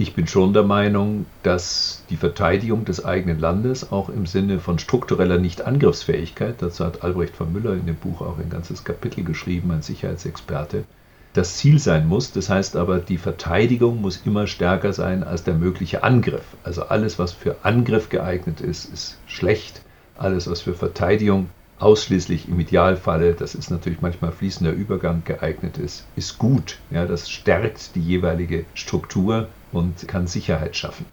Ich 0.00 0.14
bin 0.14 0.28
schon 0.28 0.52
der 0.52 0.62
Meinung, 0.62 1.26
dass 1.42 2.04
die 2.08 2.16
Verteidigung 2.16 2.84
des 2.84 3.04
eigenen 3.04 3.40
Landes 3.40 3.90
auch 3.90 4.08
im 4.08 4.26
Sinne 4.26 4.60
von 4.60 4.78
struktureller 4.78 5.38
Nichtangriffsfähigkeit, 5.38 6.54
dazu 6.60 6.84
hat 6.84 7.02
Albrecht 7.02 7.34
von 7.34 7.52
Müller 7.52 7.72
in 7.72 7.84
dem 7.84 7.96
Buch 7.96 8.20
auch 8.20 8.38
ein 8.38 8.48
ganzes 8.48 8.84
Kapitel 8.84 9.24
geschrieben, 9.24 9.72
ein 9.72 9.82
Sicherheitsexperte, 9.82 10.84
das 11.32 11.56
Ziel 11.56 11.80
sein 11.80 12.06
muss. 12.06 12.30
Das 12.30 12.48
heißt 12.48 12.76
aber, 12.76 13.00
die 13.00 13.18
Verteidigung 13.18 14.00
muss 14.00 14.22
immer 14.24 14.46
stärker 14.46 14.92
sein 14.92 15.24
als 15.24 15.42
der 15.42 15.54
mögliche 15.54 16.04
Angriff. 16.04 16.44
Also 16.62 16.84
alles, 16.84 17.18
was 17.18 17.32
für 17.32 17.56
Angriff 17.64 18.08
geeignet 18.08 18.60
ist, 18.60 18.84
ist 18.84 19.18
schlecht. 19.26 19.82
Alles, 20.16 20.48
was 20.48 20.60
für 20.60 20.74
Verteidigung 20.74 21.50
ausschließlich 21.80 22.48
im 22.48 22.60
Idealfalle, 22.60 23.34
das 23.34 23.56
ist 23.56 23.70
natürlich 23.70 24.00
manchmal 24.00 24.30
fließender 24.30 24.72
Übergang 24.72 25.22
geeignet 25.24 25.76
ist, 25.76 26.04
ist 26.14 26.38
gut. 26.38 26.78
Ja, 26.92 27.04
das 27.04 27.28
stärkt 27.28 27.96
die 27.96 28.02
jeweilige 28.02 28.64
Struktur 28.74 29.48
und 29.72 30.06
kann 30.08 30.26
Sicherheit 30.26 30.76
schaffen. 30.76 31.06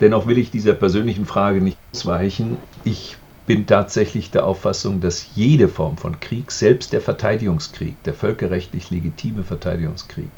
Dennoch 0.00 0.26
will 0.26 0.38
ich 0.38 0.50
dieser 0.50 0.74
persönlichen 0.74 1.26
Frage 1.26 1.60
nicht 1.60 1.78
ausweichen. 1.94 2.58
Ich 2.84 3.16
bin 3.46 3.66
tatsächlich 3.66 4.30
der 4.30 4.44
Auffassung, 4.44 5.00
dass 5.00 5.34
jede 5.34 5.68
Form 5.68 5.96
von 5.96 6.20
Krieg, 6.20 6.50
selbst 6.50 6.92
der 6.92 7.00
Verteidigungskrieg, 7.00 8.02
der 8.02 8.14
völkerrechtlich 8.14 8.90
legitime 8.90 9.44
Verteidigungskrieg, 9.44 10.30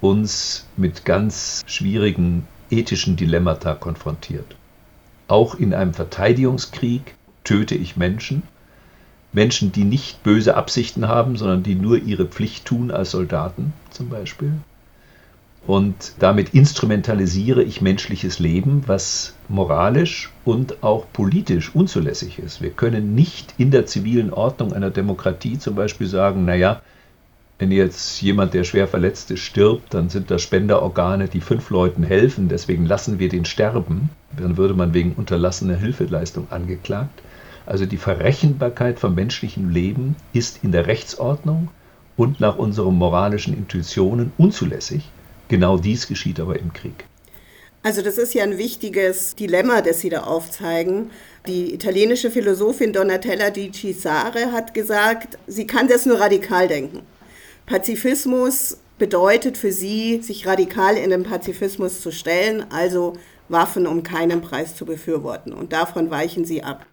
uns 0.00 0.66
mit 0.76 1.04
ganz 1.04 1.62
schwierigen 1.66 2.46
ethischen 2.70 3.16
Dilemmata 3.16 3.74
konfrontiert. 3.74 4.56
Auch 5.28 5.54
in 5.54 5.74
einem 5.74 5.94
Verteidigungskrieg 5.94 7.14
töte 7.44 7.74
ich 7.74 7.96
Menschen, 7.96 8.42
Menschen, 9.32 9.72
die 9.72 9.84
nicht 9.84 10.22
böse 10.22 10.56
Absichten 10.56 11.08
haben, 11.08 11.36
sondern 11.36 11.62
die 11.62 11.74
nur 11.74 11.98
ihre 11.98 12.26
Pflicht 12.26 12.66
tun 12.66 12.90
als 12.90 13.10
Soldaten 13.10 13.72
zum 13.90 14.08
Beispiel. 14.08 14.52
Und 15.66 16.12
damit 16.18 16.52
instrumentalisiere 16.52 17.62
ich 17.62 17.80
menschliches 17.80 18.38
Leben, 18.38 18.82
was 18.86 19.34
moralisch 19.48 20.30
und 20.44 20.82
auch 20.82 21.06
politisch 21.10 21.74
unzulässig 21.74 22.38
ist. 22.38 22.60
Wir 22.60 22.70
können 22.70 23.14
nicht 23.14 23.54
in 23.56 23.70
der 23.70 23.86
zivilen 23.86 24.32
Ordnung 24.32 24.74
einer 24.74 24.90
Demokratie 24.90 25.58
zum 25.58 25.74
Beispiel 25.74 26.06
sagen, 26.06 26.44
naja, 26.44 26.82
wenn 27.58 27.70
jetzt 27.70 28.20
jemand, 28.20 28.52
der 28.52 28.64
schwer 28.64 28.88
verletzt 28.88 29.30
ist, 29.30 29.40
stirbt, 29.40 29.94
dann 29.94 30.10
sind 30.10 30.30
das 30.30 30.42
Spenderorgane, 30.42 31.28
die 31.28 31.40
fünf 31.40 31.70
Leuten 31.70 32.02
helfen, 32.02 32.48
deswegen 32.48 32.84
lassen 32.84 33.18
wir 33.18 33.28
den 33.28 33.44
sterben. 33.44 34.10
Dann 34.36 34.56
würde 34.56 34.74
man 34.74 34.92
wegen 34.92 35.12
unterlassener 35.12 35.76
Hilfeleistung 35.76 36.48
angeklagt. 36.50 37.22
Also 37.64 37.86
die 37.86 37.96
Verrechenbarkeit 37.96 38.98
von 38.98 39.14
menschlichem 39.14 39.70
Leben 39.70 40.16
ist 40.34 40.62
in 40.62 40.72
der 40.72 40.86
Rechtsordnung 40.86 41.68
und 42.16 42.40
nach 42.40 42.58
unseren 42.58 42.96
moralischen 42.96 43.56
Intuitionen 43.56 44.32
unzulässig. 44.36 45.08
Genau 45.48 45.78
dies 45.78 46.06
geschieht 46.06 46.40
aber 46.40 46.58
im 46.58 46.72
Krieg. 46.72 47.04
Also 47.82 48.00
das 48.00 48.16
ist 48.16 48.32
ja 48.32 48.44
ein 48.44 48.56
wichtiges 48.56 49.36
Dilemma, 49.36 49.82
das 49.82 50.00
Sie 50.00 50.08
da 50.08 50.22
aufzeigen. 50.22 51.10
Die 51.46 51.74
italienische 51.74 52.30
Philosophin 52.30 52.94
Donatella 52.94 53.50
di 53.50 53.70
Cisare 53.70 54.52
hat 54.52 54.72
gesagt, 54.72 55.36
sie 55.46 55.66
kann 55.66 55.86
das 55.88 56.06
nur 56.06 56.18
radikal 56.18 56.66
denken. 56.66 57.00
Pazifismus 57.66 58.78
bedeutet 58.96 59.58
für 59.58 59.70
sie, 59.70 60.22
sich 60.22 60.46
radikal 60.46 60.96
in 60.96 61.10
den 61.10 61.24
Pazifismus 61.24 62.00
zu 62.00 62.10
stellen, 62.10 62.64
also 62.70 63.14
Waffen 63.50 63.86
um 63.86 64.02
keinen 64.02 64.40
Preis 64.40 64.74
zu 64.74 64.86
befürworten. 64.86 65.52
Und 65.52 65.74
davon 65.74 66.10
weichen 66.10 66.46
sie 66.46 66.62
ab. 66.62 66.86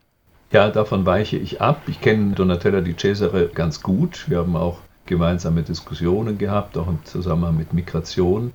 Ja, 0.52 0.70
davon 0.70 1.06
weiche 1.06 1.38
ich 1.38 1.62
ab. 1.62 1.84
Ich 1.88 2.02
kenne 2.02 2.34
Donatella 2.34 2.82
di 2.82 2.96
Cesare 2.98 3.50
ganz 3.54 3.82
gut. 3.82 4.30
Wir 4.30 4.40
haben 4.40 4.58
auch 4.58 4.80
gemeinsame 5.12 5.62
Diskussionen 5.62 6.38
gehabt, 6.38 6.78
auch 6.78 6.88
im 6.88 7.04
Zusammenhang 7.04 7.58
mit 7.58 7.74
Migration. 7.74 8.54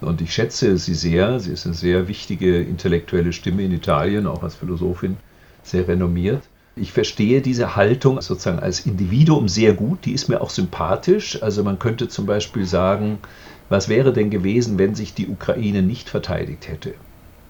Und 0.00 0.20
ich 0.22 0.32
schätze 0.32 0.78
sie 0.78 0.94
sehr. 0.94 1.38
Sie 1.38 1.52
ist 1.52 1.66
eine 1.66 1.74
sehr 1.74 2.08
wichtige 2.08 2.60
intellektuelle 2.60 3.32
Stimme 3.32 3.62
in 3.62 3.72
Italien, 3.72 4.26
auch 4.26 4.42
als 4.42 4.56
Philosophin 4.56 5.16
sehr 5.62 5.86
renommiert. 5.86 6.42
Ich 6.74 6.92
verstehe 6.92 7.42
diese 7.42 7.76
Haltung 7.76 8.20
sozusagen 8.22 8.58
als 8.58 8.86
Individuum 8.86 9.48
sehr 9.48 9.74
gut. 9.74 10.06
Die 10.06 10.12
ist 10.12 10.28
mir 10.28 10.40
auch 10.40 10.48
sympathisch. 10.48 11.42
Also 11.42 11.62
man 11.62 11.78
könnte 11.78 12.08
zum 12.08 12.24
Beispiel 12.24 12.64
sagen, 12.64 13.18
was 13.68 13.90
wäre 13.90 14.14
denn 14.14 14.30
gewesen, 14.30 14.78
wenn 14.78 14.94
sich 14.94 15.12
die 15.12 15.28
Ukraine 15.28 15.82
nicht 15.82 16.08
verteidigt 16.08 16.68
hätte? 16.68 16.94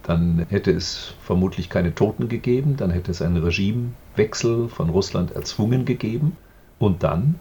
Dann 0.03 0.47
hätte 0.49 0.73
es 0.73 1.15
vermutlich 1.23 1.71
keine 1.71 1.95
Toten 1.95 2.29
gegeben, 2.29 2.77
dann 2.77 2.91
hätte 2.91 3.13
es 3.13 3.23
einen 3.23 3.37
Regimewechsel 3.37 4.69
von 4.69 4.91
Russland 4.91 5.31
erzwungen 5.31 5.85
gegeben. 5.85 6.37
Und 6.81 7.05
dann 7.05 7.37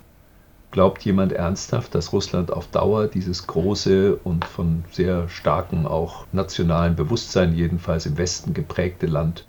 Glaubt 0.72 1.04
jemand 1.04 1.34
ernsthaft, 1.34 1.94
dass 1.94 2.14
Russland 2.14 2.54
auf 2.54 2.68
Dauer 2.68 3.08
dieses 3.08 3.46
große 3.46 4.16
und 4.16 4.46
von 4.46 4.86
sehr 4.90 5.28
starkem 5.28 5.86
auch 5.86 6.26
nationalen 6.32 6.96
Bewusstsein 6.96 7.54
jedenfalls 7.54 8.06
im 8.06 8.18
Westen 8.18 8.54
geprägte 8.54 9.06
Land 9.06 9.46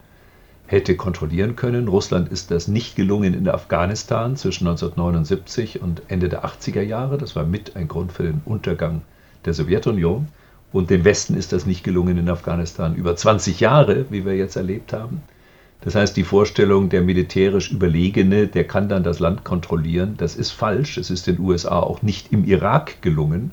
hätte 0.66 0.96
kontrollieren 0.96 1.54
können? 1.54 1.86
Russland 1.86 2.28
ist 2.28 2.50
das 2.50 2.66
nicht 2.66 2.96
gelungen 2.96 3.34
in 3.34 3.48
Afghanistan 3.48 4.34
zwischen 4.34 4.66
1979 4.66 5.80
und 5.80 6.02
Ende 6.08 6.28
der 6.28 6.44
80er 6.44 6.82
Jahre. 6.82 7.18
Das 7.18 7.36
war 7.36 7.44
mit 7.44 7.76
ein 7.76 7.86
Grund 7.86 8.10
für 8.10 8.24
den 8.24 8.40
Untergang 8.44 9.02
der 9.44 9.54
Sowjetunion. 9.54 10.26
Und 10.72 10.90
dem 10.90 11.04
Westen 11.04 11.34
ist 11.36 11.52
das 11.52 11.66
nicht 11.66 11.84
gelungen 11.84 12.18
in 12.18 12.28
Afghanistan 12.28 12.96
über 12.96 13.14
20 13.14 13.60
Jahre, 13.60 14.06
wie 14.10 14.24
wir 14.24 14.34
jetzt 14.34 14.56
erlebt 14.56 14.92
haben. 14.92 15.22
Das 15.82 15.96
heißt, 15.96 16.16
die 16.16 16.22
Vorstellung, 16.22 16.88
der 16.88 17.02
militärisch 17.02 17.72
Überlegene, 17.72 18.46
der 18.46 18.64
kann 18.64 18.88
dann 18.88 19.02
das 19.02 19.18
Land 19.18 19.44
kontrollieren, 19.44 20.14
das 20.16 20.36
ist 20.36 20.52
falsch. 20.52 20.96
Es 20.96 21.10
ist 21.10 21.26
den 21.26 21.40
USA 21.40 21.80
auch 21.80 22.02
nicht 22.02 22.32
im 22.32 22.44
Irak 22.44 23.02
gelungen, 23.02 23.50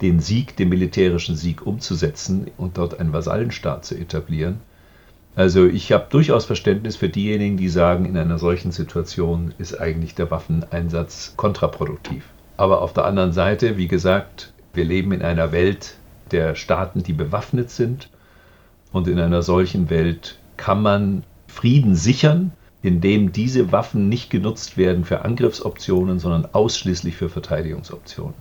den 0.00 0.20
Sieg, 0.20 0.56
den 0.56 0.68
militärischen 0.68 1.34
Sieg 1.34 1.66
umzusetzen 1.66 2.46
und 2.56 2.78
dort 2.78 3.00
einen 3.00 3.12
Vasallenstaat 3.12 3.84
zu 3.84 3.96
etablieren. 3.96 4.60
Also 5.34 5.66
ich 5.66 5.92
habe 5.92 6.06
durchaus 6.08 6.44
Verständnis 6.44 6.96
für 6.96 7.08
diejenigen, 7.08 7.56
die 7.56 7.68
sagen, 7.68 8.06
in 8.06 8.16
einer 8.16 8.38
solchen 8.38 8.70
Situation 8.70 9.52
ist 9.58 9.78
eigentlich 9.78 10.14
der 10.14 10.30
Waffeneinsatz 10.30 11.34
kontraproduktiv. 11.36 12.24
Aber 12.56 12.80
auf 12.80 12.92
der 12.92 13.04
anderen 13.04 13.32
Seite, 13.32 13.76
wie 13.76 13.88
gesagt, 13.88 14.52
wir 14.72 14.84
leben 14.84 15.12
in 15.12 15.22
einer 15.22 15.52
Welt 15.52 15.96
der 16.30 16.54
Staaten, 16.54 17.02
die 17.02 17.12
bewaffnet 17.12 17.70
sind. 17.70 18.08
Und 18.92 19.08
in 19.08 19.18
einer 19.18 19.42
solchen 19.42 19.90
Welt 19.90 20.38
kann 20.56 20.80
man 20.80 21.22
Frieden 21.56 21.94
sichern, 21.96 22.52
indem 22.82 23.32
diese 23.32 23.72
Waffen 23.72 24.10
nicht 24.10 24.28
genutzt 24.28 24.76
werden 24.76 25.06
für 25.06 25.24
Angriffsoptionen, 25.24 26.18
sondern 26.18 26.46
ausschließlich 26.52 27.16
für 27.16 27.30
Verteidigungsoptionen. 27.30 28.34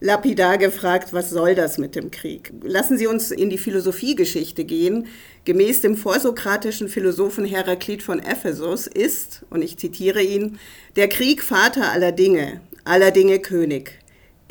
Lapidar 0.00 0.58
gefragt, 0.58 1.12
was 1.12 1.30
soll 1.30 1.54
das 1.54 1.78
mit 1.78 1.94
dem 1.94 2.10
Krieg? 2.10 2.52
Lassen 2.64 2.98
Sie 2.98 3.06
uns 3.06 3.30
in 3.30 3.50
die 3.50 3.58
Philosophiegeschichte 3.58 4.64
gehen. 4.64 5.06
Gemäß 5.44 5.80
dem 5.80 5.96
vorsokratischen 5.96 6.88
Philosophen 6.88 7.44
Heraklit 7.44 8.02
von 8.02 8.18
Ephesus 8.18 8.88
ist, 8.88 9.44
und 9.48 9.62
ich 9.62 9.78
zitiere 9.78 10.22
ihn, 10.22 10.58
der 10.96 11.08
Krieg 11.08 11.40
Vater 11.40 11.92
aller 11.92 12.10
Dinge, 12.10 12.62
aller 12.82 13.12
Dinge 13.12 13.38
König. 13.38 14.00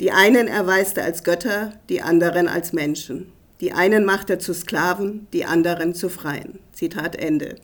Die 0.00 0.10
einen 0.10 0.48
erweist 0.48 0.96
er 0.96 1.04
als 1.04 1.22
Götter, 1.22 1.74
die 1.90 2.00
anderen 2.00 2.48
als 2.48 2.72
Menschen. 2.72 3.30
Die 3.60 3.72
einen 3.72 4.06
macht 4.06 4.30
er 4.30 4.38
zu 4.38 4.54
Sklaven, 4.54 5.28
die 5.34 5.44
anderen 5.44 5.94
zu 5.94 6.08
Freien. 6.08 6.58
Zitat 6.82 7.14
Ende. 7.14 7.54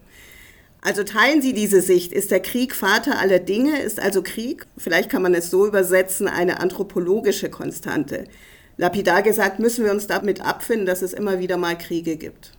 Also 0.81 1.03
teilen 1.03 1.43
Sie 1.43 1.53
diese 1.53 1.81
Sicht. 1.81 2.13
Ist 2.13 2.31
der 2.31 2.39
Krieg 2.39 2.73
Vater 2.73 3.19
aller 3.19 3.41
Dinge? 3.41 3.81
Ist 3.81 4.01
also 4.01 4.23
Krieg, 4.23 4.65
vielleicht 4.77 5.11
kann 5.11 5.23
man 5.23 5.35
es 5.35 5.51
so 5.51 5.67
übersetzen, 5.67 6.29
eine 6.29 6.61
anthropologische 6.61 7.51
Konstante? 7.51 8.25
Lapidar 8.77 9.23
gesagt, 9.23 9.59
müssen 9.59 9.85
wir 9.85 9.91
uns 9.91 10.07
damit 10.07 10.41
abfinden, 10.41 10.87
dass 10.87 11.03
es 11.03 11.13
immer 11.13 11.41
wieder 11.41 11.57
mal 11.57 11.77
Kriege 11.77 12.17
gibt. 12.17 12.53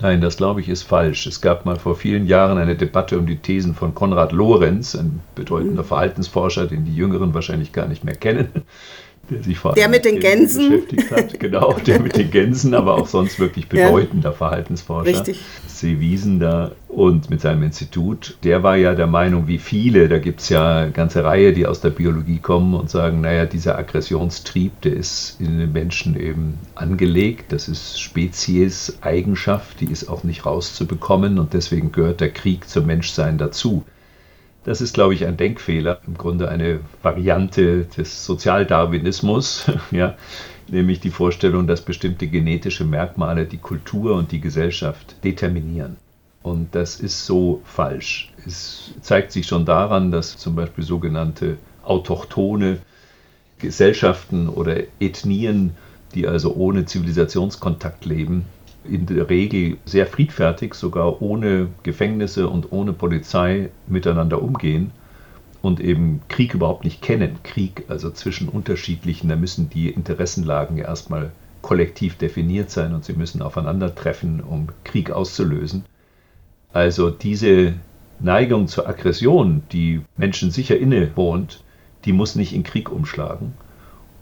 Nein, 0.00 0.20
das 0.20 0.38
glaube 0.38 0.60
ich 0.60 0.68
ist 0.68 0.82
falsch. 0.82 1.26
Es 1.26 1.40
gab 1.40 1.66
mal 1.66 1.78
vor 1.78 1.94
vielen 1.94 2.26
Jahren 2.26 2.58
eine 2.58 2.74
Debatte 2.74 3.16
um 3.16 3.26
die 3.26 3.36
Thesen 3.36 3.76
von 3.76 3.94
Konrad 3.94 4.32
Lorenz, 4.32 4.96
ein 4.96 5.20
bedeutender 5.36 5.82
mhm. 5.82 5.86
Verhaltensforscher, 5.86 6.66
den 6.66 6.84
die 6.84 6.96
Jüngeren 6.96 7.32
wahrscheinlich 7.32 7.72
gar 7.72 7.86
nicht 7.86 8.02
mehr 8.02 8.16
kennen 8.16 8.64
der 9.30 9.42
sich 9.42 9.58
vor 9.58 9.70
allem 9.70 9.76
der 9.76 9.88
mit 9.88 10.04
den 10.04 10.20
Gänsen 10.20 10.70
beschäftigt 10.70 11.10
hat. 11.10 11.30
Genau, 11.40 11.72
der 11.86 12.00
mit 12.00 12.16
den 12.16 12.30
Gänsen, 12.30 12.74
aber 12.74 12.94
auch 12.94 13.06
sonst 13.06 13.38
wirklich 13.38 13.68
bedeutender 13.68 14.30
ja. 14.30 14.36
Verhaltensforscher. 14.36 15.10
Richtig. 15.10 15.40
C. 15.66 16.00
Wiesender 16.00 16.72
und 16.88 17.30
mit 17.30 17.40
seinem 17.40 17.62
Institut, 17.62 18.36
der 18.44 18.62
war 18.62 18.76
ja 18.76 18.94
der 18.94 19.06
Meinung, 19.06 19.46
wie 19.46 19.58
viele, 19.58 20.08
da 20.08 20.18
gibt 20.18 20.40
es 20.40 20.48
ja 20.48 20.80
eine 20.80 20.90
ganze 20.90 21.24
Reihe, 21.24 21.52
die 21.52 21.66
aus 21.66 21.80
der 21.80 21.90
Biologie 21.90 22.38
kommen 22.38 22.74
und 22.74 22.90
sagen, 22.90 23.20
naja, 23.20 23.46
dieser 23.46 23.78
Aggressionstrieb, 23.78 24.80
der 24.82 24.94
ist 24.94 25.40
in 25.40 25.58
den 25.58 25.72
Menschen 25.72 26.20
eben 26.20 26.58
angelegt, 26.74 27.52
das 27.52 27.68
ist 27.68 28.00
Spezies-Eigenschaft, 28.00 29.80
die 29.80 29.90
ist 29.90 30.08
auch 30.08 30.24
nicht 30.24 30.44
rauszubekommen 30.44 31.38
und 31.38 31.54
deswegen 31.54 31.92
gehört 31.92 32.20
der 32.20 32.30
Krieg 32.30 32.68
zum 32.68 32.86
Menschsein 32.86 33.38
dazu. 33.38 33.84
Das 34.64 34.80
ist, 34.80 34.92
glaube 34.92 35.14
ich, 35.14 35.26
ein 35.26 35.36
Denkfehler, 35.36 36.00
im 36.06 36.18
Grunde 36.18 36.48
eine 36.48 36.80
Variante 37.02 37.86
des 37.86 38.26
Sozialdarwinismus, 38.26 39.70
ja, 39.90 40.16
nämlich 40.68 41.00
die 41.00 41.10
Vorstellung, 41.10 41.66
dass 41.66 41.80
bestimmte 41.82 42.26
genetische 42.26 42.84
Merkmale 42.84 43.46
die 43.46 43.58
Kultur 43.58 44.14
und 44.14 44.32
die 44.32 44.40
Gesellschaft 44.40 45.16
determinieren. 45.24 45.96
Und 46.42 46.74
das 46.74 47.00
ist 47.00 47.26
so 47.26 47.62
falsch. 47.64 48.32
Es 48.46 48.94
zeigt 49.02 49.32
sich 49.32 49.46
schon 49.46 49.64
daran, 49.64 50.10
dass 50.10 50.36
zum 50.36 50.56
Beispiel 50.56 50.84
sogenannte 50.84 51.58
autochtone 51.82 52.78
Gesellschaften 53.58 54.48
oder 54.48 54.78
Ethnien, 55.00 55.72
die 56.14 56.26
also 56.26 56.54
ohne 56.54 56.86
Zivilisationskontakt 56.86 58.04
leben, 58.06 58.46
in 58.84 59.06
der 59.06 59.28
Regel 59.28 59.76
sehr 59.84 60.06
friedfertig, 60.06 60.74
sogar 60.74 61.20
ohne 61.22 61.68
Gefängnisse 61.82 62.48
und 62.48 62.72
ohne 62.72 62.92
Polizei 62.92 63.70
miteinander 63.86 64.42
umgehen 64.42 64.90
und 65.62 65.80
eben 65.80 66.22
Krieg 66.28 66.54
überhaupt 66.54 66.84
nicht 66.84 67.02
kennen. 67.02 67.38
Krieg, 67.42 67.84
also 67.88 68.10
zwischen 68.10 68.48
unterschiedlichen, 68.48 69.28
da 69.28 69.36
müssen 69.36 69.68
die 69.70 69.88
Interessenlagen 69.88 70.78
erstmal 70.78 71.32
kollektiv 71.62 72.16
definiert 72.16 72.70
sein 72.70 72.94
und 72.94 73.04
sie 73.04 73.12
müssen 73.12 73.42
aufeinandertreffen, 73.42 74.40
um 74.40 74.68
Krieg 74.84 75.10
auszulösen. 75.10 75.84
Also 76.72 77.10
diese 77.10 77.74
Neigung 78.18 78.68
zur 78.68 78.88
Aggression, 78.88 79.62
die 79.72 80.00
Menschen 80.16 80.50
sicher 80.50 80.78
innewohnt, 80.78 81.62
die 82.04 82.12
muss 82.12 82.34
nicht 82.34 82.54
in 82.54 82.62
Krieg 82.62 82.90
umschlagen. 82.90 83.52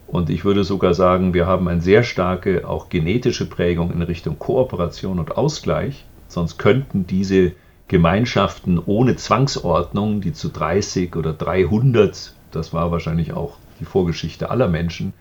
Und 0.09 0.31
ich 0.31 0.45
würde 0.47 0.65
sogar 0.65 0.95
sagen, 0.95 1.35
wir 1.35 1.47
haben 1.47 1.69
eine 1.69 1.83
sehr 1.83 2.03
starke, 2.03 2.67
auch 2.67 2.89
genetische 2.89 3.47
Prägung 3.47 3.93
in 3.93 4.01
Richtung 4.01 4.39
Kooperation 4.39 5.19
und 5.19 5.37
Ausgleich. 5.37 6.07
Sonst 6.29 6.59
könnten 6.59 7.07
diese 7.07 7.53
Gemeinschaften 7.89 8.79
ohne 8.85 9.17
Zwangsordnung, 9.17 10.23
die 10.23 10.33
zu 10.33 10.49
30 10.49 11.15
oder 11.15 11.35
300, 11.35 12.33
das 12.53 12.73
war 12.73 12.91
wahrscheinlich 12.91 13.35
auch 13.35 13.59
die 13.81 13.85
Vorgeschichte 13.85 14.51
aller 14.51 14.69
Menschen, 14.69 15.13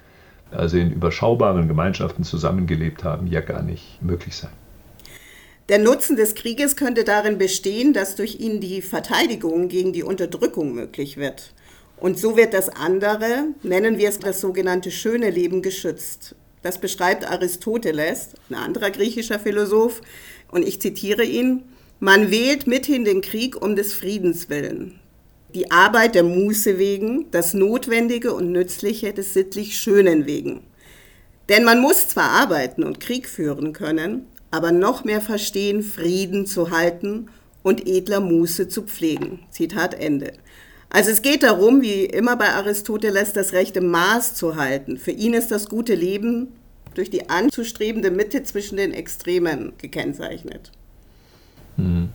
also 0.51 0.77
in 0.77 0.91
überschaubaren 0.91 1.67
Gemeinschaften 1.67 2.23
zusammengelebt 2.23 3.03
haben, 3.03 3.27
ja 3.27 3.41
gar 3.41 3.63
nicht 3.63 4.01
möglich 4.01 4.35
sein. 4.35 4.51
Der 5.67 5.79
Nutzen 5.79 6.15
des 6.15 6.33
Krieges 6.33 6.77
könnte 6.77 7.03
darin 7.03 7.37
bestehen, 7.37 7.91
dass 7.91 8.15
durch 8.15 8.39
ihn 8.39 8.61
die 8.61 8.81
Verteidigung 8.81 9.67
gegen 9.67 9.91
die 9.91 10.03
Unterdrückung 10.03 10.73
möglich 10.73 11.17
wird. 11.17 11.51
Und 11.97 12.19
so 12.19 12.37
wird 12.37 12.53
das 12.53 12.69
andere, 12.69 13.47
nennen 13.63 13.97
wir 13.97 14.09
es 14.09 14.19
das 14.19 14.39
sogenannte 14.39 14.91
schöne 14.91 15.29
Leben, 15.29 15.61
geschützt. 15.61 16.35
Das 16.61 16.79
beschreibt 16.79 17.29
Aristoteles, 17.29 18.29
ein 18.49 18.55
anderer 18.55 18.91
griechischer 18.91 19.39
Philosoph, 19.39 20.01
und 20.51 20.67
ich 20.67 20.79
zitiere 20.79 21.23
ihn, 21.23 21.63
man 21.99 22.29
wählt 22.29 22.67
mithin 22.67 23.05
den 23.05 23.21
Krieg 23.21 23.59
um 23.61 23.75
des 23.75 23.93
Friedens 23.93 24.49
willen, 24.49 24.99
die 25.55 25.71
Arbeit 25.71 26.13
der 26.13 26.23
Muße 26.23 26.77
wegen, 26.77 27.25
das 27.31 27.53
Notwendige 27.53 28.33
und 28.33 28.51
Nützliche 28.51 29.13
des 29.13 29.33
sittlich 29.33 29.79
Schönen 29.79 30.25
wegen. 30.25 30.61
Denn 31.49 31.63
man 31.63 31.81
muss 31.81 32.09
zwar 32.09 32.29
arbeiten 32.31 32.83
und 32.83 32.99
Krieg 32.99 33.27
führen 33.27 33.73
können, 33.73 34.27
aber 34.51 34.71
noch 34.71 35.03
mehr 35.03 35.21
verstehen, 35.21 35.81
Frieden 35.81 36.45
zu 36.45 36.71
halten 36.71 37.29
und 37.63 37.87
edler 37.87 38.19
Muße 38.19 38.67
zu 38.67 38.83
pflegen. 38.83 39.39
Zitat 39.51 39.93
Ende. 39.93 40.33
Also 40.97 41.11
es 41.11 41.21
geht 41.21 41.43
darum, 41.43 41.83
wie 41.83 42.05
immer 42.05 42.37
bei 42.37 42.55
Aristoteles, 42.55 43.31
das 43.31 43.53
rechte 43.53 43.81
Maß 43.81 44.33
zu 44.33 44.55
halten. 44.55 44.97
Für 44.97 45.11
ihn 45.11 45.35
ist 45.35 45.51
das 45.51 45.69
gute 45.69 45.93
Leben 45.93 46.47
durch 46.95 47.11
die 47.11 47.29
anzustrebende 47.29 48.09
Mitte 48.09 48.41
zwischen 48.41 48.77
den 48.77 48.95
Extremen 48.95 49.73
gekennzeichnet. 49.77 50.71
Mhm. 51.75 52.09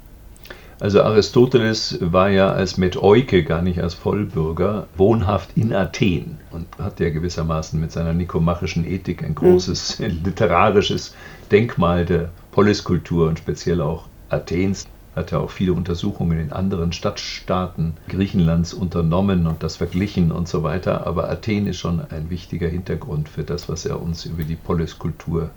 Also 0.81 1.01
Aristoteles 1.01 1.99
war 2.01 2.31
ja 2.31 2.51
als 2.51 2.77
Meteuke, 2.77 3.45
gar 3.45 3.63
nicht 3.63 3.81
als 3.81 3.95
Vollbürger, 3.95 4.89
wohnhaft 4.97 5.51
in 5.57 5.73
Athen 5.73 6.39
und 6.51 6.67
hat 6.79 6.99
ja 6.99 7.11
gewissermaßen 7.11 7.79
mit 7.79 7.93
seiner 7.93 8.15
nikomachischen 8.15 8.85
Ethik 8.85 9.23
ein 9.23 9.37
großes 9.37 10.01
mhm. 10.01 10.23
literarisches 10.25 11.15
Denkmal 11.53 12.05
der 12.05 12.31
Poliskultur 12.51 13.29
und 13.29 13.39
speziell 13.39 13.81
auch 13.81 14.09
Athens 14.29 14.89
hat 15.15 15.31
ja 15.31 15.39
auch 15.39 15.51
viele 15.51 15.75
Untersuchungen 15.75 16.39
in 16.39 16.53
anderen 16.53 16.93
Stadtstaaten 16.93 17.95
Griechenlands 18.09 18.73
unternommen 18.73 19.47
und 19.47 19.63
das 19.63 19.77
verglichen 19.77 20.33
und 20.33 20.49
so 20.49 20.63
weiter. 20.63 21.07
Aber 21.07 21.29
Athen 21.29 21.67
ist 21.67 21.79
schon 21.79 22.01
ein 22.01 22.31
wichtiger 22.31 22.69
Hintergrund 22.69 23.29
für 23.29 23.43
das, 23.43 23.69
was 23.69 23.85
er 23.85 24.01
uns 24.01 24.25
über 24.25 24.45
die 24.45 24.57
Poliskultur 24.57 25.51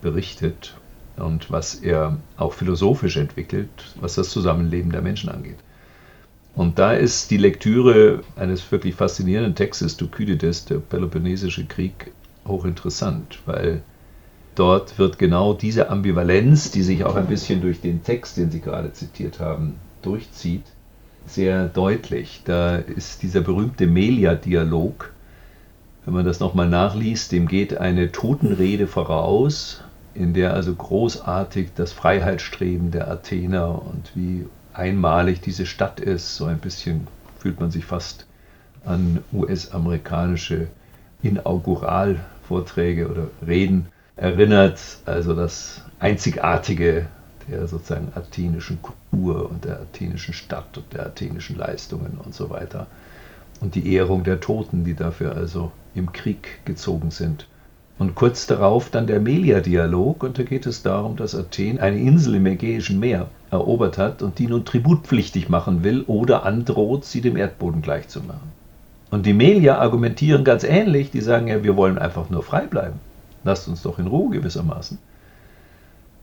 berichtet 0.00 0.74
und 1.16 1.50
was 1.50 1.74
er 1.74 2.18
auch 2.36 2.52
philosophisch 2.52 3.16
entwickelt, 3.16 3.68
was 4.00 4.14
das 4.14 4.30
Zusammenleben 4.30 4.92
der 4.92 5.02
Menschen 5.02 5.28
angeht. 5.28 5.58
Und 6.54 6.78
da 6.78 6.92
ist 6.92 7.30
die 7.30 7.36
Lektüre 7.36 8.22
eines 8.36 8.70
wirklich 8.72 8.94
faszinierenden 8.94 9.54
Textes, 9.54 9.96
Thukydides, 9.96 10.64
der 10.64 10.78
Peloponnesische 10.78 11.64
Krieg, 11.64 12.12
hochinteressant, 12.46 13.40
weil 13.46 13.82
dort 14.60 14.98
wird 14.98 15.18
genau 15.18 15.54
diese 15.54 15.88
Ambivalenz, 15.88 16.70
die 16.70 16.82
sich 16.82 17.06
auch 17.06 17.16
ein 17.16 17.26
bisschen 17.26 17.62
durch 17.62 17.80
den 17.80 18.04
Text, 18.04 18.36
den 18.36 18.50
Sie 18.50 18.60
gerade 18.60 18.92
zitiert 18.92 19.40
haben, 19.40 19.76
durchzieht, 20.02 20.64
sehr 21.26 21.66
deutlich. 21.66 22.42
Da 22.44 22.76
ist 22.76 23.22
dieser 23.22 23.40
berühmte 23.40 23.86
Melia-Dialog, 23.86 25.12
wenn 26.04 26.12
man 26.12 26.26
das 26.26 26.40
nochmal 26.40 26.68
nachliest, 26.68 27.32
dem 27.32 27.48
geht 27.48 27.78
eine 27.78 28.12
Totenrede 28.12 28.86
voraus, 28.86 29.82
in 30.12 30.34
der 30.34 30.52
also 30.52 30.74
großartig 30.74 31.70
das 31.74 31.94
Freiheitsstreben 31.94 32.90
der 32.90 33.10
Athener 33.10 33.80
und 33.80 34.12
wie 34.14 34.46
einmalig 34.74 35.40
diese 35.40 35.64
Stadt 35.64 36.00
ist, 36.00 36.36
so 36.36 36.44
ein 36.44 36.58
bisschen 36.58 37.06
fühlt 37.38 37.60
man 37.60 37.70
sich 37.70 37.86
fast 37.86 38.26
an 38.84 39.24
US-amerikanische 39.32 40.66
Inauguralvorträge 41.22 43.08
oder 43.08 43.28
Reden 43.46 43.86
erinnert, 44.20 44.78
also 45.06 45.34
das 45.34 45.82
Einzigartige 45.98 47.06
der 47.48 47.66
sozusagen 47.66 48.12
athenischen 48.14 48.78
Kultur 48.82 49.50
und 49.50 49.64
der 49.64 49.80
athenischen 49.80 50.34
Stadt 50.34 50.76
und 50.76 50.92
der 50.92 51.06
athenischen 51.06 51.56
Leistungen 51.56 52.18
und 52.22 52.34
so 52.34 52.50
weiter. 52.50 52.86
Und 53.60 53.74
die 53.74 53.92
Ehrung 53.92 54.22
der 54.22 54.40
Toten, 54.40 54.84
die 54.84 54.94
dafür 54.94 55.34
also 55.34 55.72
im 55.94 56.12
Krieg 56.12 56.64
gezogen 56.64 57.10
sind. 57.10 57.46
Und 57.98 58.14
kurz 58.14 58.46
darauf 58.46 58.88
dann 58.90 59.06
der 59.06 59.20
Melia-Dialog, 59.20 60.22
und 60.22 60.38
da 60.38 60.42
geht 60.42 60.64
es 60.66 60.82
darum, 60.82 61.16
dass 61.16 61.34
Athen 61.34 61.80
eine 61.80 61.98
Insel 61.98 62.36
im 62.36 62.46
Ägäischen 62.46 63.00
Meer 63.00 63.28
erobert 63.50 63.98
hat 63.98 64.22
und 64.22 64.38
die 64.38 64.46
nun 64.46 64.64
tributpflichtig 64.64 65.48
machen 65.48 65.82
will 65.82 66.02
oder 66.06 66.44
androht, 66.44 67.04
sie 67.04 67.20
dem 67.20 67.36
Erdboden 67.36 67.82
gleichzumachen. 67.82 68.52
Und 69.10 69.26
die 69.26 69.34
Melier 69.34 69.78
argumentieren 69.80 70.44
ganz 70.44 70.62
ähnlich, 70.62 71.10
die 71.10 71.20
sagen 71.20 71.48
ja, 71.48 71.64
wir 71.64 71.76
wollen 71.76 71.98
einfach 71.98 72.30
nur 72.30 72.42
frei 72.42 72.66
bleiben. 72.66 73.00
Lasst 73.44 73.68
uns 73.68 73.82
doch 73.82 73.98
in 73.98 74.06
Ruhe 74.06 74.30
gewissermaßen. 74.30 74.98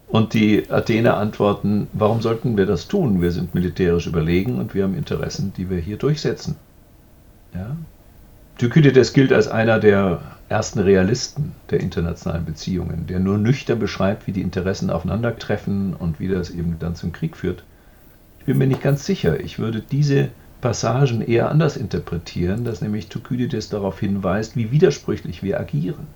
Und 0.07 0.33
die 0.33 0.69
Athener 0.71 1.17
antworten, 1.17 1.87
warum 1.93 2.21
sollten 2.21 2.55
wir 2.55 2.65
das 2.65 2.87
tun? 2.87 3.21
Wir 3.21 3.31
sind 3.31 3.53
militärisch 3.53 4.07
überlegen 4.07 4.57
und 4.57 4.73
wir 4.73 4.83
haben 4.83 4.95
Interessen, 4.95 5.51
die 5.57 5.69
wir 5.69 5.79
hier 5.79 5.97
durchsetzen. 5.97 6.55
Ja? 7.53 7.75
Thukydides 8.57 9.13
gilt 9.13 9.33
als 9.33 9.47
einer 9.47 9.79
der 9.79 10.21
ersten 10.49 10.79
Realisten 10.79 11.51
der 11.69 11.81
internationalen 11.81 12.45
Beziehungen, 12.45 13.05
der 13.05 13.19
nur 13.19 13.37
nüchtern 13.37 13.79
beschreibt, 13.79 14.27
wie 14.27 14.31
die 14.31 14.41
Interessen 14.41 14.89
aufeinandertreffen 14.89 15.93
und 15.93 16.19
wie 16.19 16.29
das 16.29 16.49
eben 16.49 16.77
dann 16.79 16.95
zum 16.95 17.11
Krieg 17.11 17.35
führt. 17.35 17.63
Ich 18.39 18.45
bin 18.45 18.57
mir 18.57 18.67
nicht 18.67 18.81
ganz 18.81 19.05
sicher. 19.05 19.41
Ich 19.41 19.59
würde 19.59 19.81
diese 19.81 20.29
Passagen 20.61 21.21
eher 21.21 21.51
anders 21.51 21.75
interpretieren, 21.75 22.63
dass 22.63 22.81
nämlich 22.81 23.09
Thukydides 23.09 23.69
darauf 23.69 23.99
hinweist, 23.99 24.55
wie 24.55 24.71
widersprüchlich 24.71 25.43
wir 25.43 25.59
agieren. 25.59 26.07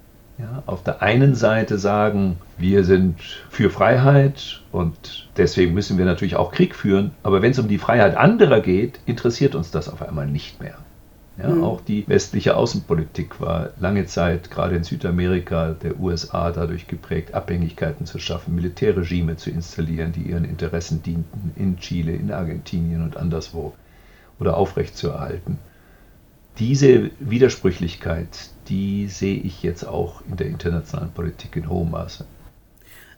Ja, 0.41 0.63
auf 0.65 0.83
der 0.83 1.03
einen 1.03 1.35
Seite 1.35 1.77
sagen, 1.77 2.37
wir 2.57 2.83
sind 2.83 3.21
für 3.49 3.69
Freiheit 3.69 4.61
und 4.71 5.29
deswegen 5.37 5.75
müssen 5.75 5.99
wir 5.99 6.05
natürlich 6.05 6.35
auch 6.35 6.51
Krieg 6.51 6.73
führen, 6.73 7.11
aber 7.21 7.43
wenn 7.43 7.51
es 7.51 7.59
um 7.59 7.67
die 7.67 7.77
Freiheit 7.77 8.17
anderer 8.17 8.59
geht, 8.59 8.99
interessiert 9.05 9.53
uns 9.53 9.69
das 9.69 9.87
auf 9.87 10.01
einmal 10.01 10.25
nicht 10.25 10.59
mehr. 10.59 10.77
Ja, 11.37 11.49
mhm. 11.49 11.63
Auch 11.63 11.81
die 11.81 12.07
westliche 12.07 12.55
Außenpolitik 12.55 13.39
war 13.39 13.69
lange 13.79 14.07
Zeit, 14.07 14.49
gerade 14.49 14.75
in 14.75 14.83
Südamerika, 14.83 15.75
der 15.81 15.99
USA, 15.99 16.51
dadurch 16.51 16.87
geprägt, 16.87 17.35
Abhängigkeiten 17.35 18.07
zu 18.07 18.17
schaffen, 18.17 18.55
Militärregime 18.55 19.37
zu 19.37 19.51
installieren, 19.51 20.11
die 20.11 20.23
ihren 20.23 20.45
Interessen 20.45 21.03
dienten, 21.03 21.51
in 21.55 21.77
Chile, 21.77 22.13
in 22.13 22.31
Argentinien 22.31 23.03
und 23.03 23.15
anderswo, 23.15 23.73
oder 24.39 24.57
aufrechtzuerhalten. 24.57 25.59
Diese 26.61 27.09
Widersprüchlichkeit, 27.19 28.27
die 28.69 29.07
sehe 29.07 29.39
ich 29.39 29.63
jetzt 29.63 29.83
auch 29.83 30.21
in 30.29 30.37
der 30.37 30.45
internationalen 30.45 31.11
Politik 31.11 31.55
in 31.55 31.67
hohem 31.67 31.89
Maße. 31.89 32.23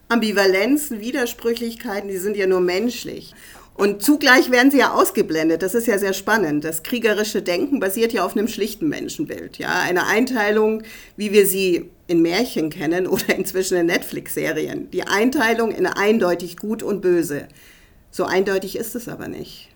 Ambivalenzen, 0.08 1.02
Widersprüchlichkeiten, 1.02 2.08
die 2.08 2.20
sind 2.20 2.38
ja 2.38 2.48
nur 2.48 2.62
menschlich. 2.62 3.36
Und 3.74 4.02
zugleich 4.02 4.50
werden 4.50 4.72
sie 4.72 4.78
ja 4.78 4.94
ausgeblendet. 4.94 5.62
Das 5.62 5.76
ist 5.76 5.88
ja 5.88 5.98
sehr 5.98 6.14
spannend. 6.14 6.64
Das 6.64 6.84
kriegerische 6.84 7.42
Denken 7.42 7.82
basiert 7.82 8.14
ja 8.14 8.26
auf 8.26 8.38
einem 8.38 8.48
schlichten 8.48 8.88
Menschenbild. 8.88 9.58
Ja, 9.58 9.82
eine 9.82 10.08
Einteilung, 10.08 10.84
wie 11.18 11.34
wir 11.34 11.46
sie 11.46 11.90
in 12.08 12.22
Märchen 12.22 12.70
kennen 12.70 13.08
oder 13.08 13.36
inzwischen 13.36 13.76
in 13.76 13.88
Netflix-Serien. 13.88 14.90
Die 14.92 15.04
Einteilung 15.04 15.72
in 15.72 15.86
eindeutig 15.86 16.56
gut 16.56 16.82
und 16.82 17.02
böse. 17.02 17.50
So 18.10 18.24
eindeutig 18.24 18.78
ist 18.78 18.96
es 18.96 19.10
aber 19.10 19.28
nicht. 19.28 19.73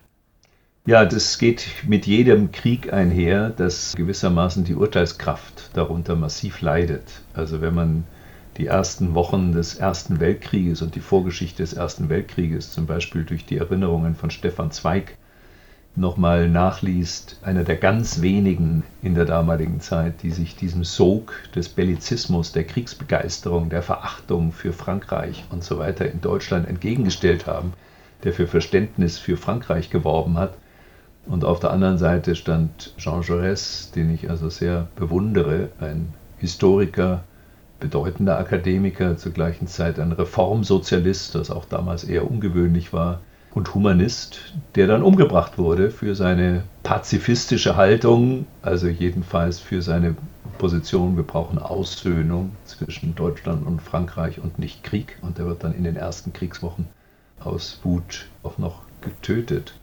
Ja, 0.88 1.04
das 1.04 1.36
geht 1.36 1.66
mit 1.86 2.06
jedem 2.06 2.50
Krieg 2.50 2.94
einher, 2.94 3.50
dass 3.50 3.94
gewissermaßen 3.94 4.64
die 4.64 4.74
Urteilskraft 4.74 5.68
darunter 5.74 6.16
massiv 6.16 6.62
leidet. 6.62 7.20
Also 7.34 7.60
wenn 7.60 7.74
man 7.74 8.04
die 8.56 8.68
ersten 8.68 9.14
Wochen 9.14 9.52
des 9.52 9.74
Ersten 9.74 10.18
Weltkrieges 10.18 10.80
und 10.80 10.94
die 10.94 11.00
Vorgeschichte 11.00 11.62
des 11.62 11.74
Ersten 11.74 12.08
Weltkrieges, 12.08 12.72
zum 12.72 12.86
Beispiel 12.86 13.24
durch 13.24 13.44
die 13.44 13.58
Erinnerungen 13.58 14.14
von 14.14 14.30
Stefan 14.30 14.70
Zweig, 14.70 15.18
nochmal 15.94 16.48
nachliest, 16.48 17.38
einer 17.42 17.64
der 17.64 17.76
ganz 17.76 18.22
wenigen 18.22 18.82
in 19.02 19.14
der 19.14 19.26
damaligen 19.26 19.80
Zeit, 19.80 20.22
die 20.22 20.30
sich 20.30 20.56
diesem 20.56 20.84
Sog 20.84 21.34
des 21.54 21.68
Bellizismus, 21.68 22.52
der 22.52 22.64
Kriegsbegeisterung, 22.64 23.68
der 23.68 23.82
Verachtung 23.82 24.52
für 24.52 24.72
Frankreich 24.72 25.44
und 25.50 25.62
so 25.62 25.78
weiter 25.78 26.10
in 26.10 26.22
Deutschland 26.22 26.66
entgegengestellt 26.66 27.46
haben, 27.46 27.74
der 28.24 28.32
für 28.32 28.46
Verständnis 28.46 29.18
für 29.18 29.36
Frankreich 29.36 29.90
geworben 29.90 30.38
hat. 30.38 30.54
Und 31.28 31.44
auf 31.44 31.60
der 31.60 31.70
anderen 31.70 31.98
Seite 31.98 32.34
stand 32.34 32.94
Jean 32.96 33.22
Jaurès, 33.22 33.92
den 33.94 34.12
ich 34.12 34.30
also 34.30 34.48
sehr 34.48 34.88
bewundere, 34.96 35.68
ein 35.78 36.12
Historiker, 36.38 37.22
bedeutender 37.80 38.38
Akademiker, 38.38 39.16
zur 39.16 39.32
gleichen 39.32 39.66
Zeit 39.66 39.98
ein 39.98 40.12
Reformsozialist, 40.12 41.34
das 41.34 41.50
auch 41.50 41.66
damals 41.66 42.04
eher 42.04 42.28
ungewöhnlich 42.28 42.92
war, 42.92 43.20
und 43.54 43.74
Humanist, 43.74 44.54
der 44.74 44.86
dann 44.86 45.02
umgebracht 45.02 45.58
wurde 45.58 45.90
für 45.90 46.14
seine 46.14 46.64
pazifistische 46.82 47.76
Haltung, 47.76 48.46
also 48.62 48.88
jedenfalls 48.88 49.58
für 49.58 49.82
seine 49.82 50.16
Position, 50.58 51.16
wir 51.16 51.24
brauchen 51.24 51.58
Aussöhnung 51.58 52.52
zwischen 52.64 53.14
Deutschland 53.14 53.66
und 53.66 53.80
Frankreich 53.80 54.40
und 54.40 54.58
nicht 54.58 54.82
Krieg. 54.82 55.18
Und 55.22 55.38
er 55.38 55.46
wird 55.46 55.64
dann 55.64 55.72
in 55.72 55.84
den 55.84 55.96
ersten 55.96 56.32
Kriegswochen 56.32 56.86
aus 57.40 57.80
Wut 57.84 58.26
auch 58.42 58.58
noch 58.58 58.80
getötet. 59.00 59.74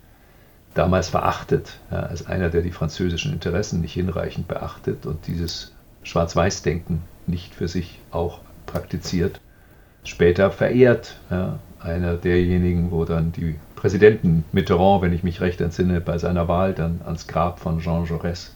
Damals 0.75 1.07
verachtet, 1.09 1.79
ja, 1.89 2.01
als 2.01 2.27
einer, 2.27 2.49
der 2.49 2.61
die 2.61 2.71
französischen 2.71 3.33
Interessen 3.33 3.81
nicht 3.81 3.93
hinreichend 3.93 4.47
beachtet 4.47 5.05
und 5.05 5.25
dieses 5.25 5.71
Schwarz-Weiß-Denken 6.03 7.01
nicht 7.27 7.55
für 7.55 7.67
sich 7.67 7.99
auch 8.11 8.41
praktiziert, 8.65 9.39
später 10.03 10.51
verehrt. 10.51 11.17
Ja, 11.31 11.59
einer 11.79 12.15
derjenigen, 12.15 12.91
wo 12.91 13.05
dann 13.05 13.31
die 13.31 13.55
Präsidenten 13.75 14.43
Mitterrand, 14.51 15.01
wenn 15.01 15.13
ich 15.13 15.23
mich 15.23 15.39
recht 15.39 15.61
entsinne, 15.61 16.01
bei 16.01 16.17
seiner 16.17 16.47
Wahl 16.47 16.73
dann 16.73 16.99
ans 17.05 17.27
Grab 17.27 17.59
von 17.59 17.79
Jean 17.79 18.05
Jaurès 18.05 18.49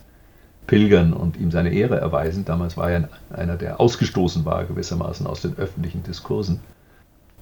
pilgern 0.67 1.13
und 1.13 1.38
ihm 1.38 1.51
seine 1.51 1.71
Ehre 1.71 1.99
erweisen. 1.99 2.43
Damals 2.43 2.75
war 2.75 2.91
er 2.91 3.10
einer, 3.32 3.55
der 3.55 3.79
ausgestoßen 3.79 4.43
war 4.45 4.65
gewissermaßen 4.65 5.25
aus 5.25 5.41
den 5.41 5.58
öffentlichen 5.58 6.03
Diskursen. 6.03 6.60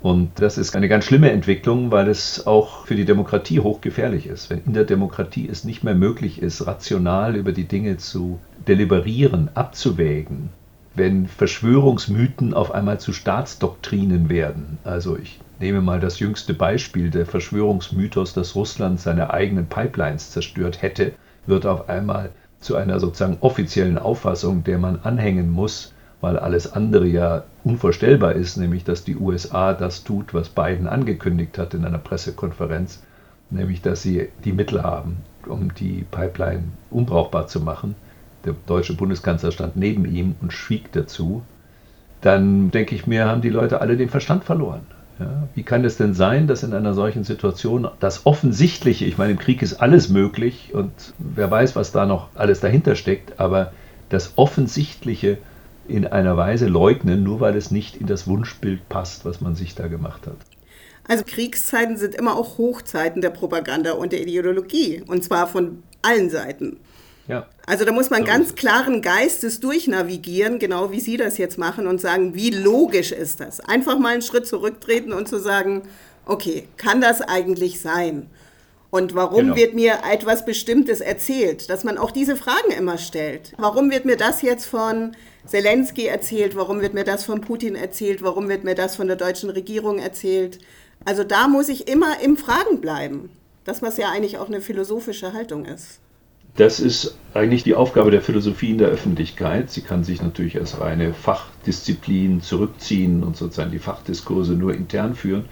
Und 0.02 0.32
das 0.36 0.58
ist 0.58 0.76
eine 0.76 0.88
ganz 0.88 1.06
schlimme 1.06 1.32
Entwicklung, 1.32 1.92
weil 1.92 2.08
es 2.08 2.46
auch 2.46 2.86
für 2.86 2.96
die 2.96 3.06
Demokratie 3.06 3.60
hochgefährlich 3.60 4.28
ist. 4.28 4.50
Wenn 4.50 4.64
in 4.64 4.74
der 4.74 4.84
Demokratie 4.84 5.50
es 5.50 5.64
nicht 5.64 5.84
mehr 5.84 5.96
möglich 5.96 6.42
ist, 6.42 6.68
rational 6.68 7.36
über 7.36 7.52
die 7.52 7.68
Dinge 7.68 7.98
zu 7.98 8.40
deliberieren, 8.68 9.50
abzuwägen, 9.56 10.50
wenn 10.94 11.28
Verschwörungsmythen 11.28 12.54
auf 12.54 12.72
einmal 12.72 13.00
zu 13.00 13.12
Staatsdoktrinen 13.12 14.30
werden. 14.30 14.78
Also 14.84 15.18
ich 15.18 15.40
nehme 15.60 15.82
mal 15.82 16.00
das 16.00 16.20
jüngste 16.20 16.54
Beispiel, 16.54 17.10
der 17.10 17.26
Verschwörungsmythos, 17.26 18.34
dass 18.34 18.56
Russland 18.56 19.00
seine 19.00 19.32
eigenen 19.34 19.66
Pipelines 19.66 20.32
zerstört 20.32 20.82
hätte, 20.82 21.14
wird 21.48 21.66
auf 21.66 21.90
einmal 21.90 22.30
zu 22.60 22.76
einer 22.76 23.00
sozusagen 23.00 23.38
offiziellen 23.42 23.98
Auffassung, 23.98 24.64
der 24.64 24.78
man 24.78 25.00
anhängen 25.04 25.50
muss, 25.50 25.94
weil 26.22 26.38
alles 26.40 26.74
andere 26.74 27.06
ja 27.08 27.44
unvorstellbar 27.64 28.34
ist, 28.34 28.58
nämlich 28.58 28.84
dass 28.84 29.04
die 29.04 29.16
USA 29.16 29.74
das 29.74 30.04
tut, 30.04 30.34
was 30.34 30.50
Biden 30.50 30.88
angekündigt 30.88 31.58
hat 31.58 31.74
in 31.74 31.86
einer 31.86 31.98
Pressekonferenz, 31.98 33.04
nämlich 33.50 33.82
dass 33.82 34.02
sie 34.02 34.30
die 34.44 34.54
Mittel 34.54 34.84
haben, 34.84 35.18
um 35.46 35.74
die 35.76 36.06
Pipeline 36.10 36.64
unbrauchbar 36.90 37.48
zu 37.48 37.62
machen 37.62 37.96
der 38.48 38.56
deutsche 38.66 38.96
Bundeskanzler 38.96 39.52
stand 39.52 39.76
neben 39.76 40.06
ihm 40.06 40.36
und 40.42 40.54
schwieg 40.54 40.92
dazu, 40.94 41.44
dann 42.22 42.72
denke 42.72 42.96
ich 42.96 43.06
mir, 43.06 43.26
haben 43.26 43.42
die 43.42 43.50
Leute 43.50 43.82
alle 43.82 43.98
den 43.98 44.10
Verstand 44.10 44.44
verloren. 44.44 44.82
Ja, 45.20 45.48
wie 45.56 45.64
kann 45.64 45.84
es 45.84 45.98
denn 45.98 46.14
sein, 46.14 46.48
dass 46.48 46.64
in 46.64 46.74
einer 46.74 46.94
solchen 46.94 47.24
Situation 47.24 47.88
das 48.00 48.26
Offensichtliche, 48.26 49.06
ich 49.06 49.18
meine, 49.18 49.34
im 49.34 49.40
Krieg 49.40 49.62
ist 49.62 49.82
alles 49.82 50.10
möglich 50.10 50.74
und 50.74 50.92
wer 51.18 51.50
weiß, 51.50 51.76
was 51.76 51.92
da 51.92 52.06
noch 52.06 52.30
alles 52.36 52.60
dahinter 52.60 52.96
steckt, 52.96 53.40
aber 53.40 53.72
das 54.10 54.34
Offensichtliche 54.36 55.40
in 55.88 56.06
einer 56.06 56.38
Weise 56.38 56.68
leugnen, 56.68 57.24
nur 57.24 57.40
weil 57.40 57.56
es 57.56 57.72
nicht 57.72 57.98
in 57.98 58.08
das 58.08 58.28
Wunschbild 58.28 58.88
passt, 58.90 59.26
was 59.26 59.42
man 59.42 59.56
sich 59.56 59.76
da 59.76 59.88
gemacht 59.88 60.28
hat. 60.28 60.38
Also 61.08 61.24
Kriegszeiten 61.26 61.98
sind 61.98 62.16
immer 62.16 62.36
auch 62.36 62.58
Hochzeiten 62.58 63.22
der 63.22 63.30
Propaganda 63.30 63.94
und 63.94 64.12
der 64.12 64.22
Ideologie, 64.22 65.04
und 65.08 65.24
zwar 65.24 65.48
von 65.48 65.84
allen 66.02 66.30
Seiten. 66.30 66.78
Ja. 67.28 67.48
Also 67.66 67.86
da 67.86 67.92
muss 67.92 68.10
man 68.10 68.22
so 68.22 68.28
ganz 68.28 68.56
klaren 68.56 69.02
Geistes 69.02 69.60
durchnavigieren, 69.60 70.60
genau 70.60 70.92
wie 70.92 71.00
Sie 71.00 71.18
das 71.18 71.38
jetzt 71.38 71.58
machen 71.58 71.88
und 71.88 72.00
sagen, 72.00 72.36
wie 72.36 72.50
logisch 72.50 73.12
ist 73.12 73.40
das? 73.40 73.60
Einfach 73.60 74.00
mal 74.00 74.14
einen 74.14 74.22
Schritt 74.22 74.48
zurücktreten 74.48 75.12
und 75.12 75.28
zu 75.28 75.40
sagen, 75.40 75.84
okay, 76.26 76.68
kann 76.78 77.02
das 77.02 77.22
eigentlich 77.22 77.80
sein? 77.80 78.28
Und 78.90 79.16
warum 79.16 79.40
genau. 79.40 79.56
wird 79.56 79.74
mir 79.74 80.00
etwas 80.10 80.46
Bestimmtes 80.46 81.02
erzählt? 81.02 81.70
Dass 81.70 81.84
man 81.84 81.98
auch 81.98 82.12
diese 82.12 82.36
Fragen 82.36 82.72
immer 82.78 82.98
stellt. 82.98 83.54
Warum 83.58 83.92
wird 83.92 84.06
mir 84.06 84.16
das 84.16 84.42
jetzt 84.42 84.66
von 84.66 85.16
Zelensky 85.46 86.06
erzählt? 86.06 86.56
Warum 86.56 86.82
wird 86.82 86.94
mir 86.94 87.04
das 87.04 87.26
von 87.26 87.42
Putin 87.42 87.76
erzählt? 87.76 88.24
Warum 88.24 88.48
wird 88.48 88.64
mir 88.64 88.76
das 88.76 88.96
von 88.96 89.08
der 89.08 89.18
deutschen 89.18 89.50
Regierung 89.50 90.00
erzählt? 90.00 90.60
Also 91.06 91.24
da 91.24 91.48
muss 91.48 91.70
ich 91.70 91.88
immer 91.88 92.22
im 92.22 92.38
Fragen 92.38 92.80
bleiben. 92.80 93.30
Das, 93.66 93.82
was 93.82 93.98
ja 93.98 94.10
eigentlich 94.10 94.38
auch 94.38 94.48
eine 94.48 94.62
philosophische 94.62 95.34
Haltung 95.34 95.66
ist. 95.66 96.00
Das 96.56 96.80
ist 96.80 97.16
eigentlich 97.36 97.64
die 97.64 97.76
Aufgabe 97.76 98.10
der 98.10 98.22
Philosophie 98.22 98.72
in 98.72 98.80
der 98.80 98.88
Öffentlichkeit. 98.88 99.70
Sie 99.70 99.82
kann 99.82 100.04
sich 100.04 100.24
natürlich 100.24 100.58
als 100.58 100.80
reine 100.80 101.14
Fachdisziplin 101.14 102.42
zurückziehen 102.42 103.24
und 103.24 103.38
sozusagen 103.38 103.72
die 103.72 103.80
Fachdiskurse 103.80 104.54
nur 104.54 104.74
intern 104.74 105.14
führen. 105.14 105.46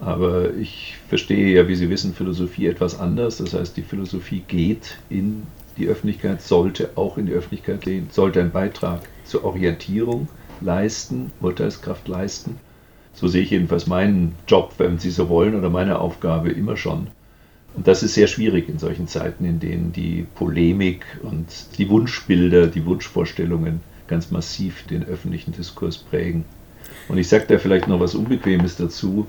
Aber 0.00 0.54
ich 0.54 0.96
verstehe 1.08 1.54
ja, 1.54 1.68
wie 1.68 1.74
Sie 1.74 1.90
wissen, 1.90 2.14
Philosophie 2.14 2.66
etwas 2.66 2.98
anders. 2.98 3.36
Das 3.36 3.52
heißt, 3.52 3.76
die 3.76 3.82
Philosophie 3.82 4.42
geht 4.48 4.98
in 5.10 5.42
die 5.76 5.88
Öffentlichkeit, 5.88 6.42
sollte 6.42 6.90
auch 6.96 7.18
in 7.18 7.26
die 7.26 7.32
Öffentlichkeit 7.32 7.82
gehen, 7.82 8.08
sollte 8.10 8.40
einen 8.40 8.50
Beitrag 8.50 9.02
zur 9.24 9.44
Orientierung 9.44 10.28
leisten, 10.60 11.30
Urteilskraft 11.40 12.08
leisten. 12.08 12.58
So 13.12 13.28
sehe 13.28 13.42
ich 13.42 13.50
jedenfalls 13.50 13.86
meinen 13.86 14.34
Job, 14.46 14.74
wenn 14.78 14.98
Sie 14.98 15.10
so 15.10 15.28
wollen, 15.28 15.54
oder 15.54 15.68
meine 15.68 15.98
Aufgabe 15.98 16.50
immer 16.50 16.76
schon. 16.76 17.08
Und 17.76 17.86
das 17.86 18.02
ist 18.02 18.14
sehr 18.14 18.26
schwierig 18.26 18.68
in 18.68 18.78
solchen 18.78 19.06
Zeiten, 19.06 19.44
in 19.44 19.60
denen 19.60 19.92
die 19.92 20.26
Polemik 20.34 21.04
und 21.22 21.46
die 21.78 21.88
Wunschbilder, 21.88 22.66
die 22.66 22.84
Wunschvorstellungen 22.84 23.80
ganz 24.08 24.30
massiv 24.30 24.86
den 24.86 25.04
öffentlichen 25.04 25.52
Diskurs 25.52 25.98
prägen. 25.98 26.44
Und 27.08 27.18
ich 27.18 27.28
sage 27.28 27.44
da 27.48 27.58
vielleicht 27.58 27.86
noch 27.86 28.00
was 28.00 28.14
Unbequemes 28.14 28.76
dazu. 28.76 29.26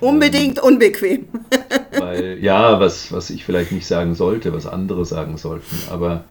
Unbedingt 0.00 0.58
unbequem. 0.58 1.26
weil, 1.98 2.38
ja, 2.40 2.80
was, 2.80 3.12
was 3.12 3.30
ich 3.30 3.44
vielleicht 3.44 3.72
nicht 3.72 3.86
sagen 3.86 4.14
sollte, 4.14 4.52
was 4.52 4.66
andere 4.66 5.04
sagen 5.04 5.36
sollten. 5.36 5.76
Aber 5.90 6.24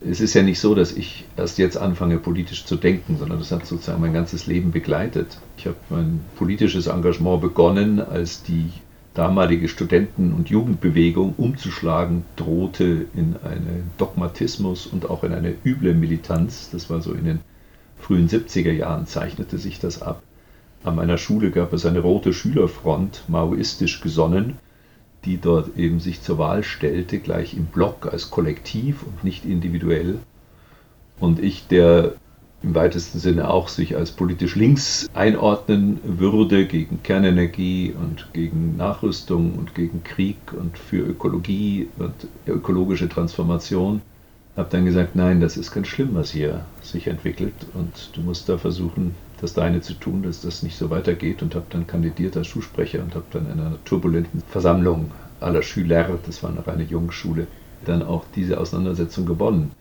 es 0.00 0.20
ist 0.20 0.34
ja 0.34 0.42
nicht 0.42 0.60
so, 0.60 0.74
dass 0.74 0.92
ich 0.92 1.24
erst 1.36 1.58
jetzt 1.58 1.76
anfange, 1.76 2.18
politisch 2.18 2.64
zu 2.64 2.76
denken, 2.76 3.16
sondern 3.18 3.38
das 3.38 3.52
hat 3.52 3.66
sozusagen 3.66 4.00
mein 4.00 4.12
ganzes 4.12 4.46
Leben 4.46 4.72
begleitet. 4.72 5.38
Ich 5.56 5.66
habe 5.66 5.76
mein 5.90 6.20
politisches 6.36 6.86
Engagement 6.86 7.40
begonnen, 7.40 8.00
als 8.00 8.42
die 8.42 8.70
damalige 9.14 9.68
Studenten- 9.68 10.32
und 10.32 10.48
Jugendbewegung 10.48 11.34
umzuschlagen 11.36 12.24
drohte 12.36 13.06
in 13.14 13.36
einen 13.44 13.90
Dogmatismus 13.98 14.86
und 14.86 15.10
auch 15.10 15.22
in 15.22 15.32
eine 15.34 15.54
üble 15.64 15.94
Militanz. 15.94 16.70
Das 16.72 16.88
war 16.88 17.02
so 17.02 17.12
in 17.12 17.24
den 17.24 17.40
frühen 17.98 18.28
70er 18.28 18.72
Jahren, 18.72 19.06
zeichnete 19.06 19.58
sich 19.58 19.78
das 19.78 20.02
ab. 20.02 20.22
An 20.84 20.96
meiner 20.96 21.18
Schule 21.18 21.50
gab 21.50 21.72
es 21.72 21.86
eine 21.86 22.00
rote 22.00 22.32
Schülerfront, 22.32 23.24
maoistisch 23.28 24.00
gesonnen, 24.00 24.58
die 25.24 25.38
dort 25.38 25.76
eben 25.76 26.00
sich 26.00 26.22
zur 26.22 26.38
Wahl 26.38 26.64
stellte, 26.64 27.18
gleich 27.18 27.54
im 27.54 27.66
Block 27.66 28.08
als 28.10 28.30
Kollektiv 28.30 29.04
und 29.04 29.22
nicht 29.22 29.44
individuell. 29.44 30.18
Und 31.20 31.38
ich, 31.38 31.68
der 31.68 32.14
im 32.62 32.74
weitesten 32.74 33.18
Sinne 33.18 33.50
auch 33.50 33.68
sich 33.68 33.96
als 33.96 34.12
politisch 34.12 34.56
links 34.56 35.08
einordnen 35.14 36.00
würde 36.04 36.66
gegen 36.66 37.02
Kernenergie 37.02 37.92
und 37.96 38.32
gegen 38.32 38.76
Nachrüstung 38.76 39.54
und 39.54 39.74
gegen 39.74 40.02
Krieg 40.04 40.36
und 40.58 40.78
für 40.78 40.98
Ökologie 40.98 41.88
und 41.98 42.14
ökologische 42.46 43.08
Transformation, 43.08 44.00
habe 44.56 44.68
dann 44.70 44.84
gesagt, 44.84 45.16
nein, 45.16 45.40
das 45.40 45.56
ist 45.56 45.72
ganz 45.72 45.88
schlimm, 45.88 46.10
was 46.12 46.30
hier 46.30 46.64
sich 46.82 47.06
entwickelt 47.06 47.54
und 47.74 48.10
du 48.14 48.20
musst 48.20 48.48
da 48.48 48.58
versuchen, 48.58 49.14
das 49.42 49.54
Deine 49.54 49.80
zu 49.80 49.94
tun, 49.94 50.22
dass 50.22 50.40
das 50.40 50.62
nicht 50.62 50.78
so 50.78 50.88
weitergeht 50.88 51.42
und 51.42 51.54
habe 51.54 51.66
dann 51.68 51.86
kandidiert 51.86 52.36
als 52.36 52.46
Schulsprecher 52.46 53.02
und 53.02 53.14
habe 53.14 53.24
dann 53.32 53.46
in 53.46 53.60
einer 53.60 53.84
turbulenten 53.84 54.42
Versammlung 54.48 55.10
aller 55.40 55.62
Schüler, 55.62 56.18
das 56.24 56.42
war 56.42 56.52
noch 56.52 56.68
eine 56.68 56.84
Jungschule, 56.84 57.48
dann 57.84 58.02
auch 58.02 58.24
diese 58.36 58.58
Auseinandersetzung 58.58 59.26
gewonnen. 59.26 59.72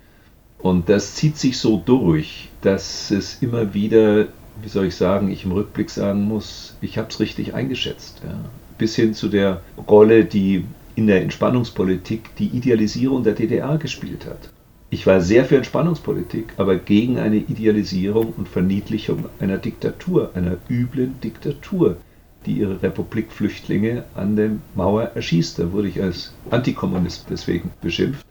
Und 0.57 0.89
das 0.89 1.15
zieht 1.15 1.37
sich 1.37 1.57
so 1.57 1.81
durch, 1.83 2.49
dass 2.61 3.11
es 3.11 3.41
immer 3.41 3.73
wieder, 3.73 4.27
wie 4.61 4.69
soll 4.69 4.85
ich 4.85 4.95
sagen, 4.95 5.31
ich 5.31 5.45
im 5.45 5.51
Rückblick 5.51 5.89
sagen 5.89 6.23
muss, 6.23 6.75
ich 6.81 6.97
habe 6.97 7.09
es 7.09 7.19
richtig 7.19 7.53
eingeschätzt. 7.53 8.21
Ja. 8.23 8.33
Bis 8.77 8.95
hin 8.95 9.13
zu 9.13 9.27
der 9.27 9.61
Rolle, 9.87 10.25
die 10.25 10.65
in 10.95 11.07
der 11.07 11.21
Entspannungspolitik 11.21 12.35
die 12.37 12.47
Idealisierung 12.47 13.23
der 13.23 13.33
DDR 13.33 13.77
gespielt 13.77 14.25
hat. 14.25 14.49
Ich 14.91 15.07
war 15.07 15.21
sehr 15.21 15.45
für 15.45 15.57
Entspannungspolitik, 15.57 16.53
aber 16.57 16.75
gegen 16.75 17.17
eine 17.17 17.37
Idealisierung 17.37 18.33
und 18.37 18.47
Verniedlichung 18.47 19.25
einer 19.39 19.57
Diktatur, 19.57 20.31
einer 20.35 20.57
üblen 20.69 21.15
Diktatur, 21.23 21.97
die 22.45 22.59
ihre 22.59 22.83
Republikflüchtlinge 22.83 24.03
an 24.13 24.35
der 24.35 24.51
Mauer 24.75 25.11
erschießt. 25.15 25.57
Da 25.57 25.71
wurde 25.71 25.87
ich 25.87 26.01
als 26.01 26.33
Antikommunist 26.51 27.25
deswegen 27.29 27.71
beschimpft 27.81 28.25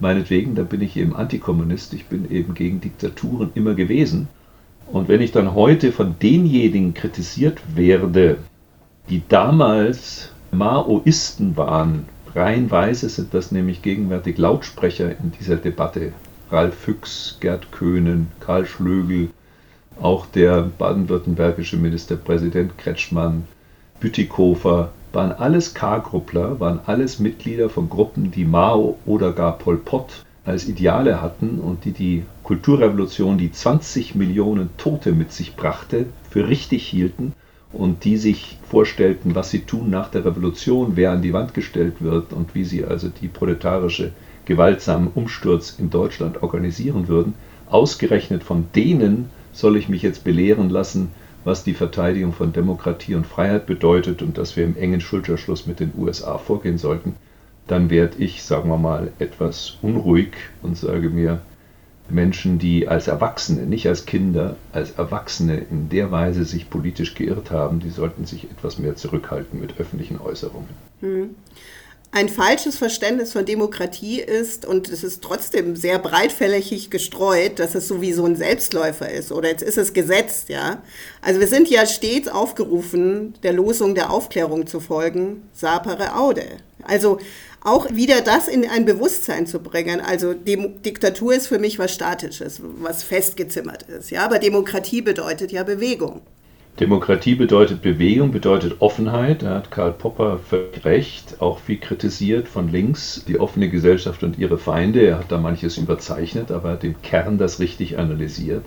meinetwegen, 0.00 0.54
da 0.54 0.62
bin 0.62 0.80
ich 0.80 0.96
eben 0.96 1.14
Antikommunist, 1.14 1.92
ich 1.94 2.06
bin 2.06 2.30
eben 2.30 2.54
gegen 2.54 2.80
Diktaturen 2.80 3.50
immer 3.54 3.74
gewesen. 3.74 4.28
Und 4.90 5.08
wenn 5.08 5.20
ich 5.20 5.32
dann 5.32 5.54
heute 5.54 5.92
von 5.92 6.14
denjenigen 6.20 6.94
kritisiert 6.94 7.60
werde, 7.74 8.38
die 9.10 9.22
damals 9.28 10.32
Maoisten 10.50 11.56
waren, 11.56 12.06
reihenweise 12.34 13.08
sind 13.08 13.34
das 13.34 13.52
nämlich 13.52 13.82
gegenwärtig 13.82 14.38
Lautsprecher 14.38 15.10
in 15.10 15.32
dieser 15.38 15.56
Debatte, 15.56 16.12
Ralf 16.50 16.74
Füchs, 16.74 17.38
Gerd 17.40 17.72
Köhnen, 17.72 18.28
Karl 18.40 18.66
Schlögel, 18.66 19.30
auch 20.00 20.26
der 20.26 20.62
baden-württembergische 20.62 21.76
Ministerpräsident 21.76 22.78
Kretschmann, 22.78 23.44
Bütikofer, 24.00 24.92
waren 25.12 25.32
alles 25.32 25.74
K-Gruppler, 25.74 26.60
waren 26.60 26.80
alles 26.86 27.18
Mitglieder 27.18 27.68
von 27.68 27.88
Gruppen, 27.88 28.30
die 28.30 28.44
Mao 28.44 28.98
oder 29.06 29.32
gar 29.32 29.58
Pol 29.58 29.76
Pot 29.76 30.24
als 30.44 30.66
Ideale 30.66 31.20
hatten 31.20 31.58
und 31.58 31.84
die 31.84 31.92
die 31.92 32.24
Kulturrevolution, 32.42 33.38
die 33.38 33.52
20 33.52 34.14
Millionen 34.14 34.70
Tote 34.78 35.12
mit 35.12 35.32
sich 35.32 35.56
brachte, 35.56 36.06
für 36.30 36.48
richtig 36.48 36.86
hielten 36.86 37.32
und 37.72 38.04
die 38.04 38.16
sich 38.16 38.58
vorstellten, 38.68 39.34
was 39.34 39.50
sie 39.50 39.60
tun 39.60 39.90
nach 39.90 40.10
der 40.10 40.24
Revolution, 40.24 40.92
wer 40.94 41.12
an 41.12 41.22
die 41.22 41.32
Wand 41.32 41.54
gestellt 41.54 41.96
wird 42.00 42.32
und 42.32 42.54
wie 42.54 42.64
sie 42.64 42.84
also 42.84 43.08
die 43.08 43.28
proletarische 43.28 44.12
gewaltsamen 44.46 45.10
Umsturz 45.14 45.76
in 45.78 45.90
Deutschland 45.90 46.42
organisieren 46.42 47.08
würden. 47.08 47.34
Ausgerechnet 47.66 48.42
von 48.42 48.66
denen 48.74 49.28
soll 49.52 49.76
ich 49.76 49.88
mich 49.88 50.02
jetzt 50.02 50.24
belehren 50.24 50.70
lassen, 50.70 51.10
was 51.44 51.64
die 51.64 51.74
Verteidigung 51.74 52.32
von 52.32 52.52
Demokratie 52.52 53.14
und 53.14 53.26
Freiheit 53.26 53.66
bedeutet 53.66 54.22
und 54.22 54.38
dass 54.38 54.56
wir 54.56 54.64
im 54.64 54.76
engen 54.76 55.00
Schulterschluss 55.00 55.66
mit 55.66 55.80
den 55.80 55.92
USA 55.96 56.38
vorgehen 56.38 56.78
sollten, 56.78 57.14
dann 57.66 57.90
werde 57.90 58.16
ich, 58.18 58.42
sagen 58.42 58.70
wir 58.70 58.78
mal, 58.78 59.12
etwas 59.18 59.76
unruhig 59.82 60.32
und 60.62 60.76
sage 60.76 61.10
mir, 61.10 61.42
Menschen, 62.10 62.58
die 62.58 62.88
als 62.88 63.08
Erwachsene, 63.08 63.62
nicht 63.62 63.86
als 63.86 64.06
Kinder, 64.06 64.56
als 64.72 64.92
Erwachsene 64.92 65.58
in 65.70 65.88
der 65.88 66.10
Weise 66.10 66.44
sich 66.44 66.70
politisch 66.70 67.14
geirrt 67.14 67.50
haben, 67.50 67.80
die 67.80 67.90
sollten 67.90 68.24
sich 68.24 68.44
etwas 68.44 68.78
mehr 68.78 68.96
zurückhalten 68.96 69.60
mit 69.60 69.78
öffentlichen 69.78 70.20
Äußerungen. 70.20 70.68
Hm 71.00 71.34
ein 72.10 72.28
falsches 72.28 72.78
Verständnis 72.78 73.32
von 73.32 73.44
Demokratie 73.44 74.20
ist 74.20 74.64
und 74.64 74.88
es 74.88 75.04
ist 75.04 75.22
trotzdem 75.22 75.76
sehr 75.76 75.98
breitfällig 75.98 76.90
gestreut, 76.90 77.58
dass 77.58 77.74
es 77.74 77.86
sowieso 77.86 78.24
ein 78.24 78.34
Selbstläufer 78.34 79.10
ist 79.10 79.30
oder 79.30 79.50
jetzt 79.50 79.62
ist 79.62 79.76
es 79.76 79.92
gesetzt, 79.92 80.48
ja. 80.48 80.82
Also 81.20 81.38
wir 81.38 81.46
sind 81.46 81.68
ja 81.68 81.84
stets 81.84 82.28
aufgerufen, 82.28 83.34
der 83.42 83.52
Losung 83.52 83.94
der 83.94 84.10
Aufklärung 84.10 84.66
zu 84.66 84.80
folgen, 84.80 85.42
sapere 85.52 86.16
aude. 86.16 86.46
Also 86.82 87.18
auch 87.62 87.90
wieder 87.90 88.20
das 88.20 88.48
in 88.48 88.68
ein 88.68 88.84
Bewusstsein 88.84 89.46
zu 89.46 89.60
bringen. 89.60 90.00
Also 90.00 90.34
Dem 90.34 90.82
Diktatur 90.82 91.34
ist 91.34 91.48
für 91.48 91.58
mich 91.58 91.78
was 91.78 91.92
Statisches, 91.92 92.60
was 92.80 93.02
festgezimmert 93.02 93.84
ist, 93.84 94.10
ja. 94.10 94.24
Aber 94.24 94.38
Demokratie 94.38 95.02
bedeutet 95.02 95.52
ja 95.52 95.62
Bewegung. 95.64 96.22
Demokratie 96.80 97.34
bedeutet 97.34 97.82
Bewegung, 97.82 98.30
bedeutet 98.30 98.76
Offenheit. 98.78 99.42
Da 99.42 99.56
hat 99.56 99.70
Karl 99.72 99.92
Popper 99.92 100.38
völlig 100.38 100.84
recht, 100.84 101.40
auch 101.40 101.58
viel 101.58 101.78
kritisiert 101.78 102.46
von 102.46 102.70
links, 102.70 103.24
die 103.26 103.40
offene 103.40 103.68
Gesellschaft 103.68 104.22
und 104.22 104.38
ihre 104.38 104.58
Feinde. 104.58 105.00
Er 105.00 105.18
hat 105.18 105.32
da 105.32 105.38
manches 105.38 105.76
überzeichnet, 105.76 106.52
aber 106.52 106.78
im 106.82 107.02
Kern 107.02 107.36
das 107.36 107.58
richtig 107.58 107.98
analysiert 107.98 108.64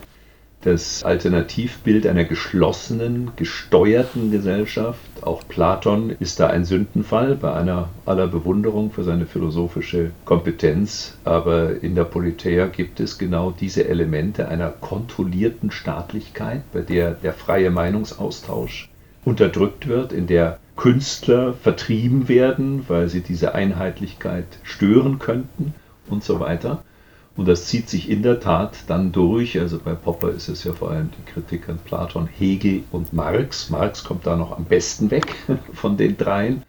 das 0.61 1.03
Alternativbild 1.03 2.05
einer 2.05 2.23
geschlossenen, 2.23 3.31
gesteuerten 3.35 4.31
Gesellschaft. 4.31 4.99
Auch 5.21 5.41
Platon 5.47 6.11
ist 6.19 6.39
da 6.39 6.47
ein 6.47 6.65
Sündenfall 6.65 7.35
bei 7.35 7.53
einer 7.53 7.89
aller 8.05 8.27
Bewunderung 8.27 8.91
für 8.91 9.03
seine 9.03 9.25
philosophische 9.25 10.11
Kompetenz. 10.25 11.17
Aber 11.23 11.81
in 11.81 11.95
der 11.95 12.03
Politeia 12.03 12.67
gibt 12.67 12.99
es 12.99 13.17
genau 13.17 13.51
diese 13.51 13.87
Elemente 13.87 14.47
einer 14.47 14.69
kontrollierten 14.69 15.71
Staatlichkeit, 15.71 16.61
bei 16.71 16.81
der 16.81 17.11
der 17.11 17.33
freie 17.33 17.71
Meinungsaustausch 17.71 18.89
unterdrückt 19.25 19.87
wird, 19.87 20.13
in 20.13 20.27
der 20.27 20.59
Künstler 20.75 21.53
vertrieben 21.53 22.27
werden, 22.27 22.85
weil 22.87 23.07
sie 23.07 23.21
diese 23.21 23.53
Einheitlichkeit 23.53 24.45
stören 24.63 25.19
könnten 25.19 25.73
und 26.09 26.23
so 26.23 26.39
weiter. 26.39 26.83
Und 27.41 27.47
das 27.47 27.65
zieht 27.65 27.89
sich 27.89 28.07
in 28.07 28.21
der 28.21 28.39
Tat 28.39 28.83
dann 28.85 29.11
durch. 29.11 29.59
Also 29.59 29.79
bei 29.79 29.95
Popper 29.95 30.29
ist 30.29 30.47
es 30.47 30.63
ja 30.63 30.73
vor 30.73 30.91
allem 30.91 31.09
die 31.09 31.31
Kritik 31.31 31.69
an 31.69 31.79
Platon, 31.83 32.27
Hegel 32.27 32.83
und 32.91 33.13
Marx. 33.13 33.71
Marx 33.71 34.03
kommt 34.03 34.27
da 34.27 34.35
noch 34.35 34.55
am 34.55 34.65
besten 34.65 35.09
weg 35.09 35.33
von 35.73 35.97
den 35.97 36.17
dreien. 36.17 36.61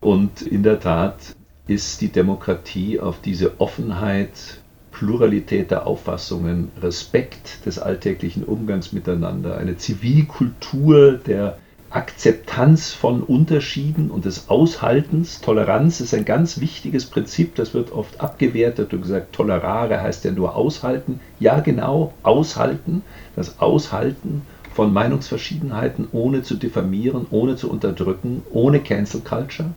Und 0.00 0.40
in 0.40 0.62
der 0.62 0.80
Tat 0.80 1.36
ist 1.66 2.00
die 2.00 2.08
Demokratie 2.08 2.98
auf 2.98 3.20
diese 3.20 3.60
Offenheit, 3.60 4.62
Pluralität 4.90 5.70
der 5.70 5.86
Auffassungen, 5.86 6.72
Respekt 6.80 7.66
des 7.66 7.78
alltäglichen 7.78 8.42
Umgangs 8.42 8.92
miteinander, 8.92 9.58
eine 9.58 9.76
Zivilkultur 9.76 11.18
der 11.18 11.58
Akzeptanz 11.94 12.92
von 12.92 13.22
Unterschieden 13.22 14.10
und 14.10 14.24
des 14.24 14.48
Aushaltens. 14.48 15.40
Toleranz 15.40 16.00
ist 16.00 16.12
ein 16.12 16.24
ganz 16.24 16.58
wichtiges 16.60 17.06
Prinzip, 17.06 17.54
das 17.54 17.72
wird 17.72 17.92
oft 17.92 18.20
abgewertet 18.20 18.92
und 18.92 19.02
gesagt, 19.02 19.32
tolerare 19.32 20.02
heißt 20.02 20.24
ja 20.24 20.32
nur 20.32 20.56
aushalten. 20.56 21.20
Ja, 21.38 21.60
genau, 21.60 22.12
aushalten, 22.24 23.02
das 23.36 23.60
Aushalten 23.60 24.42
von 24.74 24.92
Meinungsverschiedenheiten 24.92 26.08
ohne 26.10 26.42
zu 26.42 26.56
diffamieren, 26.56 27.28
ohne 27.30 27.54
zu 27.54 27.70
unterdrücken, 27.70 28.42
ohne 28.50 28.80
Cancel 28.80 29.20
Culture. 29.20 29.70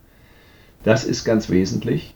Das 0.84 1.04
ist 1.04 1.24
ganz 1.24 1.52
wesentlich. 1.52 2.16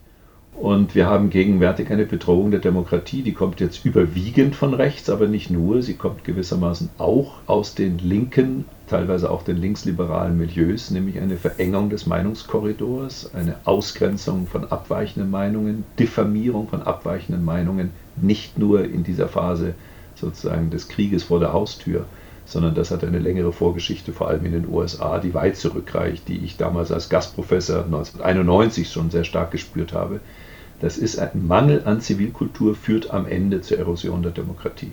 Und 0.54 0.96
wir 0.96 1.06
haben 1.06 1.30
gegenwärtig 1.30 1.90
eine 1.90 2.06
Bedrohung 2.06 2.50
der 2.50 2.60
Demokratie, 2.60 3.22
die 3.22 3.32
kommt 3.34 3.60
jetzt 3.60 3.84
überwiegend 3.84 4.56
von 4.56 4.74
rechts, 4.74 5.08
aber 5.08 5.28
nicht 5.28 5.48
nur, 5.48 5.80
sie 5.80 5.94
kommt 5.94 6.24
gewissermaßen 6.24 6.90
auch 6.98 7.34
aus 7.46 7.76
den 7.76 7.98
linken 7.98 8.64
teilweise 8.92 9.30
auch 9.30 9.42
den 9.42 9.56
linksliberalen 9.56 10.36
Milieus, 10.36 10.90
nämlich 10.90 11.18
eine 11.18 11.38
Verengung 11.38 11.88
des 11.88 12.06
Meinungskorridors, 12.06 13.34
eine 13.34 13.56
Ausgrenzung 13.64 14.46
von 14.46 14.70
abweichenden 14.70 15.30
Meinungen, 15.30 15.84
Diffamierung 15.98 16.68
von 16.68 16.82
abweichenden 16.82 17.42
Meinungen, 17.42 17.90
nicht 18.20 18.58
nur 18.58 18.84
in 18.84 19.02
dieser 19.02 19.28
Phase 19.28 19.72
sozusagen 20.14 20.68
des 20.68 20.88
Krieges 20.88 21.22
vor 21.22 21.40
der 21.40 21.54
Haustür, 21.54 22.04
sondern 22.44 22.74
das 22.74 22.90
hat 22.90 23.02
eine 23.02 23.18
längere 23.18 23.52
Vorgeschichte, 23.52 24.12
vor 24.12 24.28
allem 24.28 24.44
in 24.44 24.52
den 24.52 24.68
USA, 24.68 25.18
die 25.18 25.32
weit 25.32 25.56
zurückreicht, 25.56 26.28
die 26.28 26.44
ich 26.44 26.58
damals 26.58 26.92
als 26.92 27.08
Gastprofessor 27.08 27.84
1991 27.84 28.90
schon 28.92 29.10
sehr 29.10 29.24
stark 29.24 29.52
gespürt 29.52 29.94
habe. 29.94 30.20
Das 30.80 30.98
ist 30.98 31.18
ein 31.18 31.46
Mangel 31.46 31.82
an 31.86 32.02
Zivilkultur, 32.02 32.74
führt 32.74 33.10
am 33.10 33.26
Ende 33.26 33.62
zur 33.62 33.78
Erosion 33.78 34.22
der 34.22 34.32
Demokratie. 34.32 34.92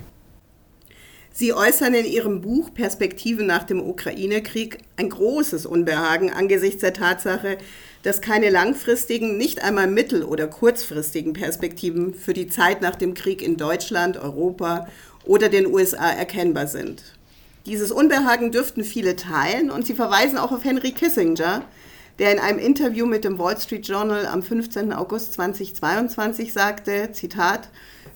Sie 1.40 1.54
äußern 1.54 1.94
in 1.94 2.04
Ihrem 2.04 2.42
Buch 2.42 2.74
Perspektive 2.74 3.44
nach 3.44 3.62
dem 3.62 3.80
Ukraine-Krieg 3.80 4.76
ein 4.96 5.08
großes 5.08 5.64
Unbehagen 5.64 6.30
angesichts 6.30 6.82
der 6.82 6.92
Tatsache, 6.92 7.56
dass 8.02 8.20
keine 8.20 8.50
langfristigen, 8.50 9.38
nicht 9.38 9.64
einmal 9.64 9.86
mittel- 9.86 10.24
oder 10.24 10.48
kurzfristigen 10.48 11.32
Perspektiven 11.32 12.12
für 12.12 12.34
die 12.34 12.48
Zeit 12.48 12.82
nach 12.82 12.94
dem 12.94 13.14
Krieg 13.14 13.40
in 13.40 13.56
Deutschland, 13.56 14.18
Europa 14.18 14.86
oder 15.24 15.48
den 15.48 15.66
USA 15.66 16.10
erkennbar 16.10 16.66
sind. 16.66 17.04
Dieses 17.64 17.90
Unbehagen 17.90 18.52
dürften 18.52 18.84
viele 18.84 19.16
teilen 19.16 19.70
und 19.70 19.86
sie 19.86 19.94
verweisen 19.94 20.36
auch 20.36 20.52
auf 20.52 20.64
Henry 20.64 20.92
Kissinger, 20.92 21.62
der 22.20 22.32
in 22.32 22.38
einem 22.38 22.58
Interview 22.58 23.06
mit 23.06 23.24
dem 23.24 23.38
Wall 23.38 23.58
Street 23.58 23.88
Journal 23.88 24.26
am 24.26 24.42
15. 24.42 24.92
August 24.92 25.32
2022 25.32 26.52
sagte, 26.52 27.12
Zitat, 27.12 27.70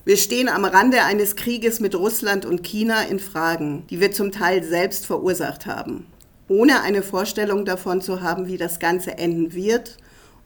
wir 0.05 0.15
stehen 0.15 0.47
am 0.47 0.63
Rande 0.63 1.01
eines 1.01 1.35
Krieges 1.35 1.79
mit 1.79 1.95
Russland 1.95 2.45
und 2.45 2.63
China 2.63 3.01
in 3.01 3.17
Fragen, 3.17 3.83
die 3.89 3.99
wir 3.99 4.11
zum 4.11 4.31
Teil 4.31 4.63
selbst 4.63 5.07
verursacht 5.07 5.65
haben, 5.65 6.05
ohne 6.47 6.83
eine 6.83 7.01
Vorstellung 7.01 7.65
davon 7.65 7.99
zu 7.99 8.21
haben, 8.21 8.47
wie 8.47 8.57
das 8.57 8.79
Ganze 8.79 9.17
enden 9.17 9.55
wird 9.55 9.97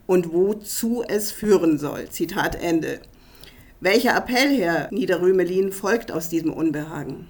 und 0.08 0.32
wozu 0.32 1.04
es 1.06 1.34
führen 1.34 1.78
soll. 1.78 2.08
Zitat 2.10 2.56
Ende. 2.56 3.02
Welcher 3.82 4.15
Appell, 4.15 4.58
Herr 4.58 4.88
Niederrümelin, 4.91 5.74
folgt 5.74 6.13
aus 6.13 6.30
diesem 6.30 6.54
Unbehagen? 6.54 7.28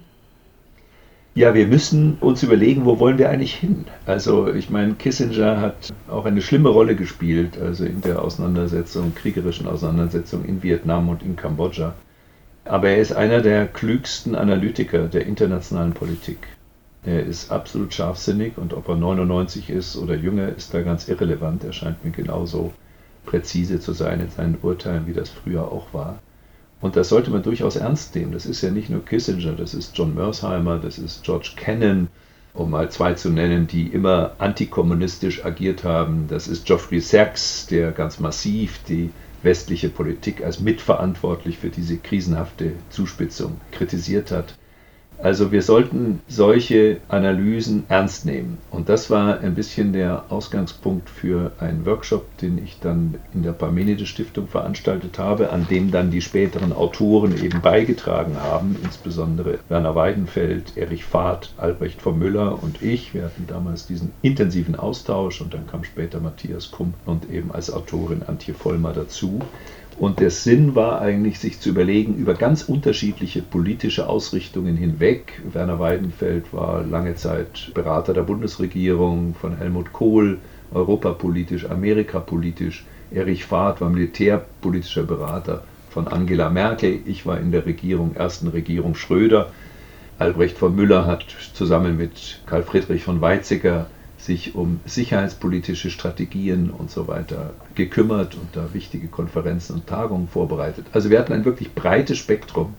Ja, 1.34 1.54
wir 1.54 1.68
müssen 1.68 2.18
uns 2.20 2.42
überlegen, 2.42 2.84
wo 2.84 2.98
wollen 2.98 3.18
wir 3.18 3.30
eigentlich 3.30 3.54
hin? 3.54 3.86
Also 4.04 4.52
ich 4.52 4.68
meine, 4.68 4.94
Kissinger 4.94 5.60
hat 5.60 5.92
auch 6.08 6.24
eine 6.24 6.42
schlimme 6.42 6.70
Rolle 6.70 6.96
gespielt, 6.96 7.56
also 7.56 7.84
in 7.84 8.00
der 8.00 8.22
Auseinandersetzung, 8.22 9.14
kriegerischen 9.14 9.68
Auseinandersetzung 9.68 10.44
in 10.44 10.62
Vietnam 10.64 11.08
und 11.08 11.22
in 11.22 11.36
Kambodscha. 11.36 11.94
Aber 12.64 12.88
er 12.88 12.98
ist 12.98 13.12
einer 13.12 13.42
der 13.42 13.68
klügsten 13.68 14.34
Analytiker 14.34 15.06
der 15.06 15.26
internationalen 15.26 15.92
Politik. 15.92 16.48
Er 17.04 17.24
ist 17.24 17.52
absolut 17.52 17.94
scharfsinnig 17.94 18.58
und 18.58 18.74
ob 18.74 18.88
er 18.88 18.96
99 18.96 19.70
ist 19.70 19.96
oder 19.96 20.16
jünger, 20.16 20.48
ist 20.48 20.74
da 20.74 20.82
ganz 20.82 21.06
irrelevant. 21.08 21.62
Er 21.62 21.72
scheint 21.72 22.04
mir 22.04 22.10
genauso 22.10 22.72
präzise 23.24 23.78
zu 23.78 23.92
sein 23.92 24.20
in 24.20 24.30
seinen 24.30 24.58
Urteilen, 24.62 25.06
wie 25.06 25.12
das 25.12 25.30
früher 25.30 25.70
auch 25.70 25.94
war. 25.94 26.18
Und 26.80 26.96
das 26.96 27.10
sollte 27.10 27.30
man 27.30 27.42
durchaus 27.42 27.76
ernst 27.76 28.14
nehmen. 28.14 28.32
Das 28.32 28.46
ist 28.46 28.62
ja 28.62 28.70
nicht 28.70 28.88
nur 28.90 29.04
Kissinger, 29.04 29.52
das 29.52 29.74
ist 29.74 29.96
John 29.96 30.14
Mersheimer, 30.14 30.78
das 30.78 30.98
ist 30.98 31.22
George 31.24 31.52
Kennan, 31.56 32.08
um 32.54 32.70
mal 32.70 32.90
zwei 32.90 33.14
zu 33.14 33.30
nennen, 33.30 33.66
die 33.66 33.86
immer 33.86 34.32
antikommunistisch 34.38 35.44
agiert 35.44 35.84
haben. 35.84 36.26
Das 36.28 36.48
ist 36.48 36.64
Geoffrey 36.64 37.00
Sachs, 37.00 37.66
der 37.66 37.92
ganz 37.92 38.18
massiv 38.18 38.80
die 38.88 39.10
westliche 39.42 39.88
Politik 39.88 40.42
als 40.42 40.60
mitverantwortlich 40.60 41.58
für 41.58 41.70
diese 41.70 41.96
krisenhafte 41.96 42.72
Zuspitzung 42.90 43.60
kritisiert 43.72 44.30
hat. 44.30 44.54
Also 45.22 45.52
wir 45.52 45.60
sollten 45.60 46.20
solche 46.28 46.98
Analysen 47.08 47.84
ernst 47.88 48.24
nehmen. 48.24 48.56
Und 48.70 48.88
das 48.88 49.10
war 49.10 49.40
ein 49.40 49.54
bisschen 49.54 49.92
der 49.92 50.24
Ausgangspunkt 50.30 51.10
für 51.10 51.52
einen 51.60 51.84
Workshop, 51.84 52.38
den 52.38 52.56
ich 52.56 52.78
dann 52.80 53.16
in 53.34 53.42
der 53.42 53.52
Parmenides 53.52 54.08
Stiftung 54.08 54.48
veranstaltet 54.48 55.18
habe, 55.18 55.50
an 55.50 55.66
dem 55.68 55.90
dann 55.90 56.10
die 56.10 56.22
späteren 56.22 56.72
Autoren 56.72 57.36
eben 57.42 57.60
beigetragen 57.60 58.36
haben, 58.40 58.76
insbesondere 58.82 59.58
Werner 59.68 59.94
Weidenfeld, 59.94 60.76
Erich 60.76 61.04
Fahrt, 61.04 61.52
Albrecht 61.58 62.00
von 62.00 62.18
Müller 62.18 62.62
und 62.62 62.80
ich. 62.82 63.12
Wir 63.12 63.24
hatten 63.24 63.46
damals 63.46 63.86
diesen 63.86 64.12
intensiven 64.22 64.74
Austausch 64.74 65.42
und 65.42 65.52
dann 65.52 65.66
kam 65.66 65.84
später 65.84 66.20
Matthias 66.20 66.70
Kump 66.70 66.94
und 67.04 67.30
eben 67.30 67.52
als 67.52 67.70
Autorin 67.70 68.22
Antje 68.26 68.54
Vollmer 68.54 68.94
dazu. 68.94 69.40
Und 70.00 70.18
der 70.18 70.30
Sinn 70.30 70.74
war 70.74 71.02
eigentlich, 71.02 71.38
sich 71.38 71.60
zu 71.60 71.68
überlegen, 71.68 72.14
über 72.14 72.32
ganz 72.32 72.62
unterschiedliche 72.62 73.42
politische 73.42 74.08
Ausrichtungen 74.08 74.74
hinweg. 74.74 75.42
Werner 75.52 75.78
Weidenfeld 75.78 76.54
war 76.54 76.82
lange 76.82 77.16
Zeit 77.16 77.70
Berater 77.74 78.14
der 78.14 78.22
Bundesregierung 78.22 79.34
von 79.34 79.58
Helmut 79.58 79.92
Kohl, 79.92 80.38
europapolitisch, 80.72 81.68
amerikapolitisch. 81.68 82.86
Erich 83.10 83.44
Fahrt 83.44 83.82
war 83.82 83.90
militärpolitischer 83.90 85.02
Berater 85.02 85.64
von 85.90 86.08
Angela 86.08 86.48
Merkel. 86.48 87.00
Ich 87.04 87.26
war 87.26 87.38
in 87.38 87.52
der 87.52 87.66
Regierung, 87.66 88.14
ersten 88.14 88.48
Regierung 88.48 88.94
Schröder. 88.94 89.52
Albrecht 90.18 90.56
von 90.56 90.74
Müller 90.74 91.04
hat 91.04 91.26
zusammen 91.52 91.98
mit 91.98 92.40
Karl 92.46 92.62
Friedrich 92.62 93.04
von 93.04 93.20
Weizsäcker 93.20 93.88
sich 94.20 94.54
um 94.54 94.80
sicherheitspolitische 94.84 95.90
Strategien 95.90 96.70
und 96.70 96.90
so 96.90 97.08
weiter 97.08 97.54
gekümmert 97.74 98.34
und 98.34 98.54
da 98.54 98.72
wichtige 98.74 99.08
Konferenzen 99.08 99.74
und 99.74 99.86
Tagungen 99.86 100.28
vorbereitet. 100.28 100.86
Also 100.92 101.10
wir 101.10 101.18
hatten 101.18 101.32
ein 101.32 101.44
wirklich 101.44 101.74
breites 101.74 102.18
Spektrum 102.18 102.74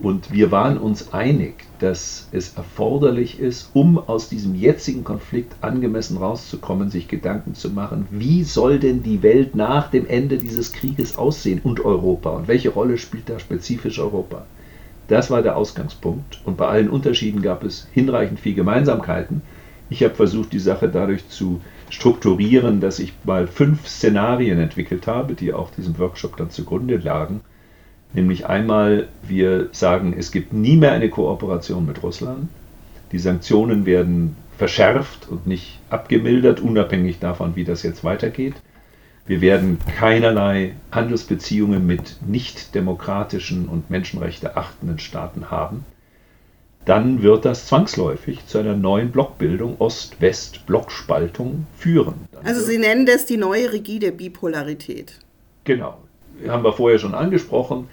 und 0.00 0.32
wir 0.32 0.50
waren 0.50 0.78
uns 0.78 1.12
einig, 1.12 1.64
dass 1.78 2.28
es 2.32 2.54
erforderlich 2.56 3.38
ist, 3.38 3.70
um 3.72 3.98
aus 3.98 4.28
diesem 4.28 4.54
jetzigen 4.54 5.04
Konflikt 5.04 5.54
angemessen 5.62 6.16
rauszukommen, 6.16 6.90
sich 6.90 7.08
Gedanken 7.08 7.54
zu 7.54 7.70
machen, 7.70 8.06
wie 8.10 8.42
soll 8.44 8.78
denn 8.78 9.02
die 9.02 9.22
Welt 9.22 9.54
nach 9.54 9.90
dem 9.90 10.06
Ende 10.06 10.38
dieses 10.38 10.72
Krieges 10.72 11.16
aussehen 11.16 11.60
und 11.62 11.84
Europa 11.84 12.30
und 12.30 12.48
welche 12.48 12.70
Rolle 12.70 12.98
spielt 12.98 13.28
da 13.28 13.38
spezifisch 13.38 13.98
Europa. 13.98 14.44
Das 15.08 15.30
war 15.30 15.42
der 15.42 15.56
Ausgangspunkt 15.56 16.40
und 16.44 16.56
bei 16.56 16.66
allen 16.66 16.90
Unterschieden 16.90 17.40
gab 17.40 17.64
es 17.64 17.86
hinreichend 17.92 18.40
viel 18.40 18.54
Gemeinsamkeiten 18.54 19.42
ich 19.92 20.02
habe 20.02 20.14
versucht, 20.14 20.54
die 20.54 20.58
Sache 20.58 20.88
dadurch 20.88 21.28
zu 21.28 21.60
strukturieren, 21.90 22.80
dass 22.80 22.98
ich 22.98 23.12
mal 23.24 23.46
fünf 23.46 23.86
Szenarien 23.86 24.58
entwickelt 24.58 25.06
habe, 25.06 25.34
die 25.34 25.52
auch 25.52 25.70
diesem 25.70 25.98
Workshop 25.98 26.38
dann 26.38 26.50
zugrunde 26.50 26.96
lagen. 26.96 27.42
Nämlich 28.14 28.46
einmal, 28.46 29.08
wir 29.22 29.68
sagen, 29.72 30.14
es 30.18 30.32
gibt 30.32 30.54
nie 30.54 30.76
mehr 30.76 30.92
eine 30.92 31.10
Kooperation 31.10 31.84
mit 31.84 32.02
Russland. 32.02 32.48
Die 33.12 33.18
Sanktionen 33.18 33.84
werden 33.84 34.36
verschärft 34.56 35.28
und 35.28 35.46
nicht 35.46 35.78
abgemildert, 35.90 36.60
unabhängig 36.60 37.18
davon, 37.18 37.54
wie 37.56 37.64
das 37.64 37.82
jetzt 37.82 38.02
weitergeht. 38.02 38.54
Wir 39.26 39.42
werden 39.42 39.78
keinerlei 39.98 40.72
Handelsbeziehungen 40.90 41.86
mit 41.86 42.16
nicht 42.26 42.74
demokratischen 42.74 43.68
und 43.68 43.90
Menschenrechte 43.90 44.56
achtenden 44.56 44.98
Staaten 44.98 45.50
haben 45.50 45.84
dann 46.84 47.22
wird 47.22 47.44
das 47.44 47.66
zwangsläufig 47.66 48.46
zu 48.46 48.58
einer 48.58 48.74
neuen 48.74 49.12
Blockbildung, 49.12 49.76
Ost-West-Blockspaltung 49.78 51.66
führen. 51.76 52.14
Dann 52.32 52.46
also 52.46 52.60
Sie 52.60 52.78
nennen 52.78 53.06
das 53.06 53.26
die 53.26 53.36
neue 53.36 53.72
rigide 53.72 54.10
Bipolarität. 54.10 55.18
Genau, 55.64 55.98
haben 56.48 56.64
wir 56.64 56.72
vorher 56.72 56.98
schon 56.98 57.14
angesprochen. 57.14 57.88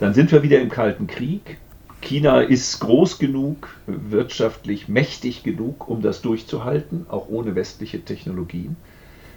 Dann 0.00 0.14
sind 0.14 0.32
wir 0.32 0.42
wieder 0.42 0.60
im 0.60 0.68
Kalten 0.68 1.06
Krieg. 1.06 1.58
China 2.00 2.40
ist 2.40 2.80
groß 2.80 3.18
genug, 3.18 3.68
wirtschaftlich 3.86 4.88
mächtig 4.88 5.42
genug, 5.42 5.88
um 5.88 6.02
das 6.02 6.20
durchzuhalten, 6.20 7.06
auch 7.08 7.28
ohne 7.28 7.54
westliche 7.54 8.04
Technologien. 8.04 8.76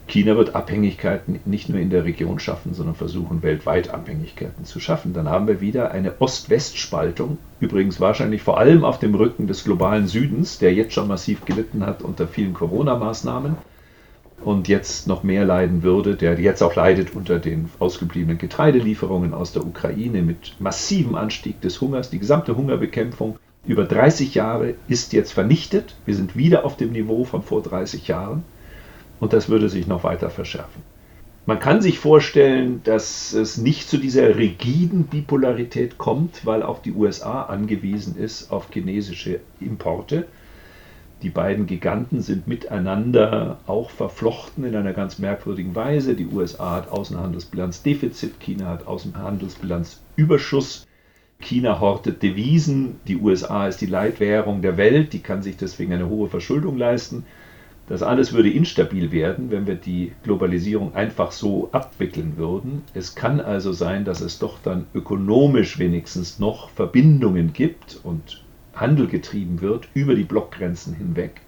China 0.07 0.37
wird 0.37 0.55
Abhängigkeiten 0.55 1.39
nicht 1.45 1.67
nur 1.69 1.79
in 1.79 1.89
der 1.89 2.05
Region 2.05 2.39
schaffen, 2.39 2.73
sondern 2.73 2.95
versuchen 2.95 3.43
weltweit 3.43 3.89
Abhängigkeiten 3.93 4.63
zu 4.63 4.79
schaffen. 4.79 5.13
Dann 5.13 5.29
haben 5.29 5.47
wir 5.47 5.59
wieder 5.59 5.91
eine 5.91 6.21
Ost-West-Spaltung, 6.21 7.37
übrigens 7.59 7.99
wahrscheinlich 7.99 8.41
vor 8.41 8.57
allem 8.57 8.85
auf 8.85 8.99
dem 8.99 9.15
Rücken 9.15 9.47
des 9.47 9.65
globalen 9.65 10.07
Südens, 10.07 10.59
der 10.59 10.73
jetzt 10.73 10.93
schon 10.93 11.09
massiv 11.09 11.43
gelitten 11.45 11.85
hat 11.85 12.01
unter 12.01 12.27
vielen 12.27 12.53
Corona-Maßnahmen 12.53 13.57
und 14.43 14.67
jetzt 14.67 15.07
noch 15.07 15.23
mehr 15.23 15.45
leiden 15.45 15.83
würde, 15.83 16.15
der 16.15 16.39
jetzt 16.39 16.61
auch 16.61 16.75
leidet 16.75 17.13
unter 17.13 17.39
den 17.39 17.69
ausgebliebenen 17.79 18.37
Getreidelieferungen 18.37 19.33
aus 19.33 19.51
der 19.51 19.65
Ukraine 19.65 20.21
mit 20.21 20.55
massivem 20.59 21.15
Anstieg 21.15 21.59
des 21.61 21.81
Hungers. 21.81 22.09
Die 22.09 22.19
gesamte 22.19 22.55
Hungerbekämpfung 22.55 23.37
über 23.65 23.83
30 23.83 24.35
Jahre 24.35 24.75
ist 24.87 25.11
jetzt 25.11 25.33
vernichtet. 25.33 25.95
Wir 26.05 26.15
sind 26.15 26.37
wieder 26.37 26.63
auf 26.63 26.77
dem 26.77 26.93
Niveau 26.93 27.25
von 27.25 27.43
vor 27.43 27.61
30 27.61 28.07
Jahren 28.07 28.43
und 29.19 29.33
das 29.33 29.49
würde 29.49 29.69
sich 29.69 29.87
noch 29.87 30.03
weiter 30.03 30.29
verschärfen. 30.29 30.81
Man 31.45 31.59
kann 31.59 31.81
sich 31.81 31.99
vorstellen, 31.99 32.81
dass 32.83 33.31
es 33.31 33.57
nicht 33.57 33.87
zu 33.87 33.97
dieser 33.97 34.37
rigiden 34.37 35.05
Bipolarität 35.05 35.97
kommt, 35.97 36.45
weil 36.45 36.61
auch 36.61 36.81
die 36.81 36.91
USA 36.91 37.43
angewiesen 37.43 38.17
ist 38.17 38.51
auf 38.51 38.67
chinesische 38.69 39.39
Importe. 39.61 40.27
Die 41.21 41.29
beiden 41.29 41.65
Giganten 41.65 42.21
sind 42.21 42.47
miteinander 42.47 43.59
auch 43.65 43.89
verflochten 43.89 44.65
in 44.65 44.75
einer 44.75 44.91
ganz 44.91 45.19
merkwürdigen 45.19 45.73
Weise. 45.73 46.15
Die 46.15 46.27
USA 46.27 46.75
hat 46.75 46.89
Außenhandelsbilanzdefizit, 46.89 48.41
China 48.41 48.67
hat 48.67 48.85
Außenhandelsbilanzüberschuss. 48.85 50.85
China 51.39 51.79
hortet 51.79 52.23
Devisen, 52.23 52.99
die 53.07 53.15
USA 53.15 53.67
ist 53.67 53.79
die 53.79 53.85
Leitwährung 53.85 54.61
der 54.61 54.75
Welt, 54.75 55.13
die 55.13 55.19
kann 55.19 55.43
sich 55.43 55.55
deswegen 55.55 55.93
eine 55.93 56.09
hohe 56.09 56.27
Verschuldung 56.27 56.77
leisten. 56.77 57.25
Das 57.87 58.03
alles 58.03 58.33
würde 58.33 58.51
instabil 58.51 59.13
werden, 59.13 59.49
wenn 59.49 59.65
wir 59.65 59.75
die 59.75 60.11
Globalisierung 60.23 60.93
einfach 60.93 61.31
so 61.31 61.69
abwickeln 61.71 62.33
würden. 62.35 62.83
Es 62.93 63.15
kann 63.15 63.39
also 63.39 63.71
sein, 63.71 64.03
dass 64.03 64.19
es 64.19 64.39
doch 64.39 64.59
dann 64.61 64.87
ökonomisch 64.93 65.79
wenigstens 65.79 66.37
noch 66.37 66.69
Verbindungen 66.71 67.53
gibt 67.53 67.99
und 68.03 68.43
Handel 68.75 69.07
getrieben 69.07 69.61
wird 69.61 69.87
über 69.93 70.15
die 70.15 70.25
Blockgrenzen 70.25 70.93
hinweg. 70.93 71.41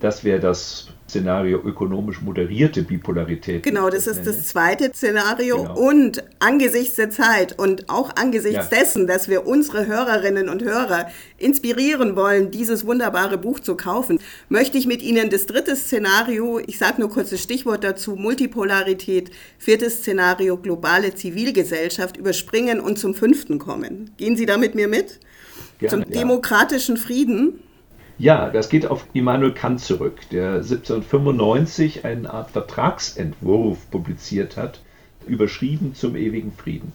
Das 0.00 0.24
wäre 0.24 0.40
das 0.40 0.88
Szenario 1.08 1.58
ökonomisch 1.64 2.20
moderierte 2.20 2.82
Bipolarität. 2.82 3.62
Genau, 3.62 3.88
das 3.88 4.06
ist 4.06 4.26
das 4.26 4.46
zweite 4.46 4.90
Szenario. 4.94 5.62
Genau. 5.62 5.78
Und 5.78 6.22
angesichts 6.38 6.96
der 6.96 7.10
Zeit 7.10 7.58
und 7.58 7.88
auch 7.88 8.10
angesichts 8.16 8.68
ja. 8.70 8.78
dessen, 8.78 9.06
dass 9.06 9.28
wir 9.28 9.46
unsere 9.46 9.86
Hörerinnen 9.86 10.50
und 10.50 10.62
Hörer 10.62 11.08
inspirieren 11.38 12.14
wollen, 12.14 12.50
dieses 12.50 12.86
wunderbare 12.86 13.38
Buch 13.38 13.58
zu 13.60 13.74
kaufen, 13.74 14.20
möchte 14.50 14.76
ich 14.76 14.86
mit 14.86 15.02
Ihnen 15.02 15.30
das 15.30 15.46
dritte 15.46 15.74
Szenario, 15.76 16.60
ich 16.66 16.76
sage 16.76 17.00
nur 17.00 17.10
kurz 17.10 17.30
das 17.30 17.42
Stichwort 17.42 17.84
dazu, 17.84 18.14
Multipolarität, 18.14 19.30
viertes 19.56 20.00
Szenario, 20.00 20.58
globale 20.58 21.14
Zivilgesellschaft 21.14 22.18
überspringen 22.18 22.80
und 22.80 22.98
zum 22.98 23.14
fünften 23.14 23.58
kommen. 23.58 24.10
Gehen 24.18 24.36
Sie 24.36 24.44
da 24.44 24.58
mit 24.58 24.74
mir 24.74 24.88
mit? 24.88 25.20
Gerne, 25.78 26.04
Zum 26.04 26.12
ja. 26.12 26.20
demokratischen 26.20 26.96
Frieden? 26.96 27.60
Ja, 28.18 28.50
das 28.50 28.68
geht 28.68 28.86
auf 28.86 29.06
Immanuel 29.12 29.54
Kant 29.54 29.80
zurück, 29.80 30.18
der 30.32 30.54
1795 30.56 32.04
eine 32.04 32.32
Art 32.32 32.50
Vertragsentwurf 32.50 33.88
publiziert 33.92 34.56
hat, 34.56 34.80
überschrieben 35.28 35.94
zum 35.94 36.16
ewigen 36.16 36.50
Frieden. 36.50 36.92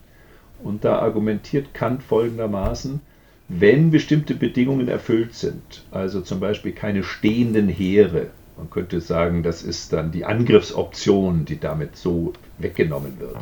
Und 0.61 0.83
da 0.83 0.99
argumentiert 0.99 1.73
Kant 1.73 2.03
folgendermaßen, 2.03 2.99
wenn 3.47 3.89
bestimmte 3.89 4.35
Bedingungen 4.35 4.89
erfüllt 4.89 5.33
sind, 5.33 5.85
also 5.91 6.19
zum 6.19 6.41
Beispiel 6.41 6.73
keine 6.73 7.03
stehenden 7.03 7.69
Heere, 7.69 8.27
man 8.57 8.69
könnte 8.69 8.99
sagen, 8.99 9.43
das 9.43 9.63
ist 9.63 9.93
dann 9.93 10.11
die 10.11 10.25
Angriffsoption, 10.25 11.45
die 11.45 11.59
damit 11.59 11.95
so 11.95 12.33
weggenommen 12.57 13.19
wird. 13.19 13.37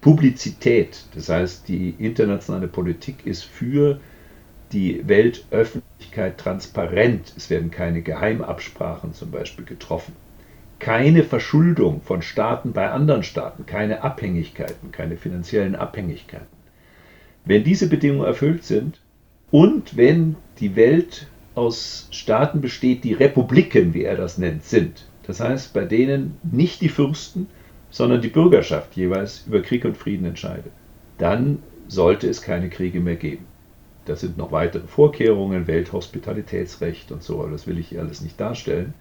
Publizität, 0.00 1.04
das 1.14 1.28
heißt, 1.28 1.68
die 1.68 1.94
internationale 1.98 2.66
Politik 2.66 3.26
ist 3.26 3.44
für 3.44 4.00
die 4.72 5.06
Weltöffentlichkeit 5.06 6.38
transparent. 6.38 7.32
Es 7.36 7.50
werden 7.50 7.70
keine 7.70 8.02
Geheimabsprachen 8.02 9.14
zum 9.14 9.30
Beispiel 9.30 9.64
getroffen. 9.64 10.14
Keine 10.78 11.24
Verschuldung 11.24 12.00
von 12.02 12.22
Staaten 12.22 12.72
bei 12.72 12.90
anderen 12.90 13.22
Staaten, 13.22 13.66
keine 13.66 14.02
Abhängigkeiten, 14.02 14.92
keine 14.92 15.16
finanziellen 15.16 15.74
Abhängigkeiten. 15.74 16.46
Wenn 17.44 17.64
diese 17.64 17.88
Bedingungen 17.88 18.26
erfüllt 18.26 18.64
sind 18.64 19.00
und 19.50 19.96
wenn 19.96 20.36
die 20.58 20.76
Welt 20.76 21.26
aus 21.54 22.08
Staaten 22.10 22.60
besteht, 22.60 23.04
die 23.04 23.12
Republiken, 23.12 23.92
wie 23.92 24.04
er 24.04 24.16
das 24.16 24.38
nennt, 24.38 24.64
sind, 24.64 25.06
das 25.26 25.40
heißt, 25.40 25.74
bei 25.74 25.84
denen 25.84 26.38
nicht 26.42 26.80
die 26.80 26.88
Fürsten, 26.88 27.48
sondern 27.90 28.22
die 28.22 28.28
Bürgerschaft 28.28 28.96
jeweils 28.96 29.44
über 29.46 29.62
Krieg 29.62 29.84
und 29.84 29.96
Frieden 29.96 30.26
entscheidet, 30.26 30.72
dann 31.18 31.62
sollte 31.88 32.28
es 32.28 32.40
keine 32.40 32.70
Kriege 32.70 33.00
mehr 33.00 33.16
geben. 33.16 33.49
Da 34.10 34.16
sind 34.16 34.36
noch 34.36 34.50
weitere 34.50 34.88
Vorkehrungen, 34.88 35.68
Welthospitalitätsrecht 35.68 37.12
und 37.12 37.22
so, 37.22 37.42
aber 37.42 37.52
das 37.52 37.68
will 37.68 37.78
ich 37.78 37.90
hier 37.90 38.00
alles 38.00 38.22
nicht 38.22 38.40
darstellen. 38.40 38.92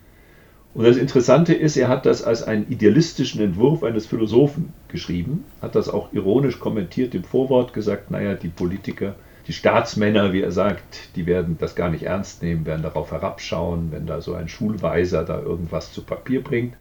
Und 0.76 0.84
das 0.84 0.98
Interessante 0.98 1.56
ist, 1.56 1.78
er 1.78 1.88
hat 1.88 2.06
das 2.06 2.22
als 2.22 2.44
einen 2.44 2.70
idealistischen 2.70 3.42
Entwurf 3.42 3.82
eines 3.82 4.06
Philosophen 4.06 4.72
geschrieben, 4.88 5.46
hat 5.64 5.74
das 5.74 5.90
auch 5.90 6.14
ironisch 6.14 6.60
kommentiert 6.60 7.16
im 7.16 7.24
Vorwort, 7.24 7.74
gesagt, 7.74 8.12
naja, 8.12 8.36
die 8.36 8.50
Politiker, 8.50 9.16
die 9.48 9.54
Staatsmänner, 9.54 10.32
wie 10.32 10.42
er 10.42 10.52
sagt, 10.52 11.16
die 11.16 11.26
werden 11.26 11.58
das 11.58 11.74
gar 11.74 11.90
nicht 11.90 12.04
ernst 12.04 12.44
nehmen, 12.44 12.68
werden 12.68 12.84
darauf 12.84 13.12
herabschauen, 13.12 13.88
wenn 13.90 14.06
da 14.06 14.22
so 14.22 14.36
ein 14.36 14.48
Schulweiser 14.48 15.26
da 15.26 15.42
irgendwas 15.42 15.92
zu 15.92 16.04
Papier 16.04 16.44
bringt. 16.44 16.76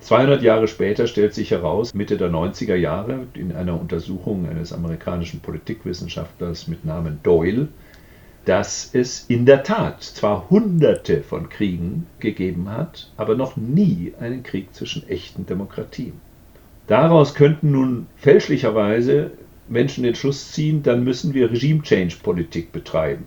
200 0.00 0.42
Jahre 0.42 0.68
später 0.68 1.06
stellt 1.06 1.32
sich 1.32 1.50
heraus, 1.50 1.94
Mitte 1.94 2.18
der 2.18 2.30
90er 2.30 2.74
Jahre, 2.74 3.26
in 3.34 3.52
einer 3.52 3.80
Untersuchung 3.80 4.46
eines 4.48 4.72
amerikanischen 4.72 5.40
Politikwissenschaftlers 5.40 6.68
mit 6.68 6.84
Namen 6.84 7.20
Doyle, 7.22 7.68
dass 8.44 8.90
es 8.92 9.24
in 9.28 9.46
der 9.46 9.62
Tat 9.62 10.02
zwar 10.02 10.50
hunderte 10.50 11.22
von 11.22 11.48
Kriegen 11.48 12.06
gegeben 12.18 12.70
hat, 12.70 13.10
aber 13.16 13.34
noch 13.34 13.56
nie 13.56 14.12
einen 14.20 14.42
Krieg 14.42 14.74
zwischen 14.74 15.08
echten 15.08 15.46
Demokratien. 15.46 16.20
Daraus 16.86 17.34
könnten 17.34 17.72
nun 17.72 18.06
fälschlicherweise 18.16 19.30
Menschen 19.68 20.04
den 20.04 20.14
Schluss 20.14 20.52
ziehen, 20.52 20.82
dann 20.82 21.04
müssen 21.04 21.32
wir 21.32 21.50
Regime-Change-Politik 21.50 22.72
betreiben. 22.72 23.24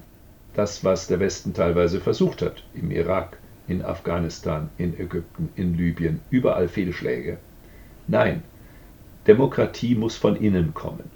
Das, 0.54 0.84
was 0.84 1.08
der 1.08 1.20
Westen 1.20 1.56
teilweise 1.56 2.00
versucht 2.00 2.44
hat 2.44 2.64
im 2.76 2.92
Irak, 2.92 3.38
in 3.68 3.84
Afghanistan, 3.84 4.70
in 4.78 5.00
Ägypten, 5.00 5.50
in 5.56 5.78
Libyen, 5.78 6.22
überall 6.30 6.68
Fehlschläge. 6.68 7.38
Nein, 8.08 8.44
Demokratie 9.28 9.96
muss 9.96 10.16
von 10.16 10.36
innen 10.38 10.74
kommen. 10.74 11.12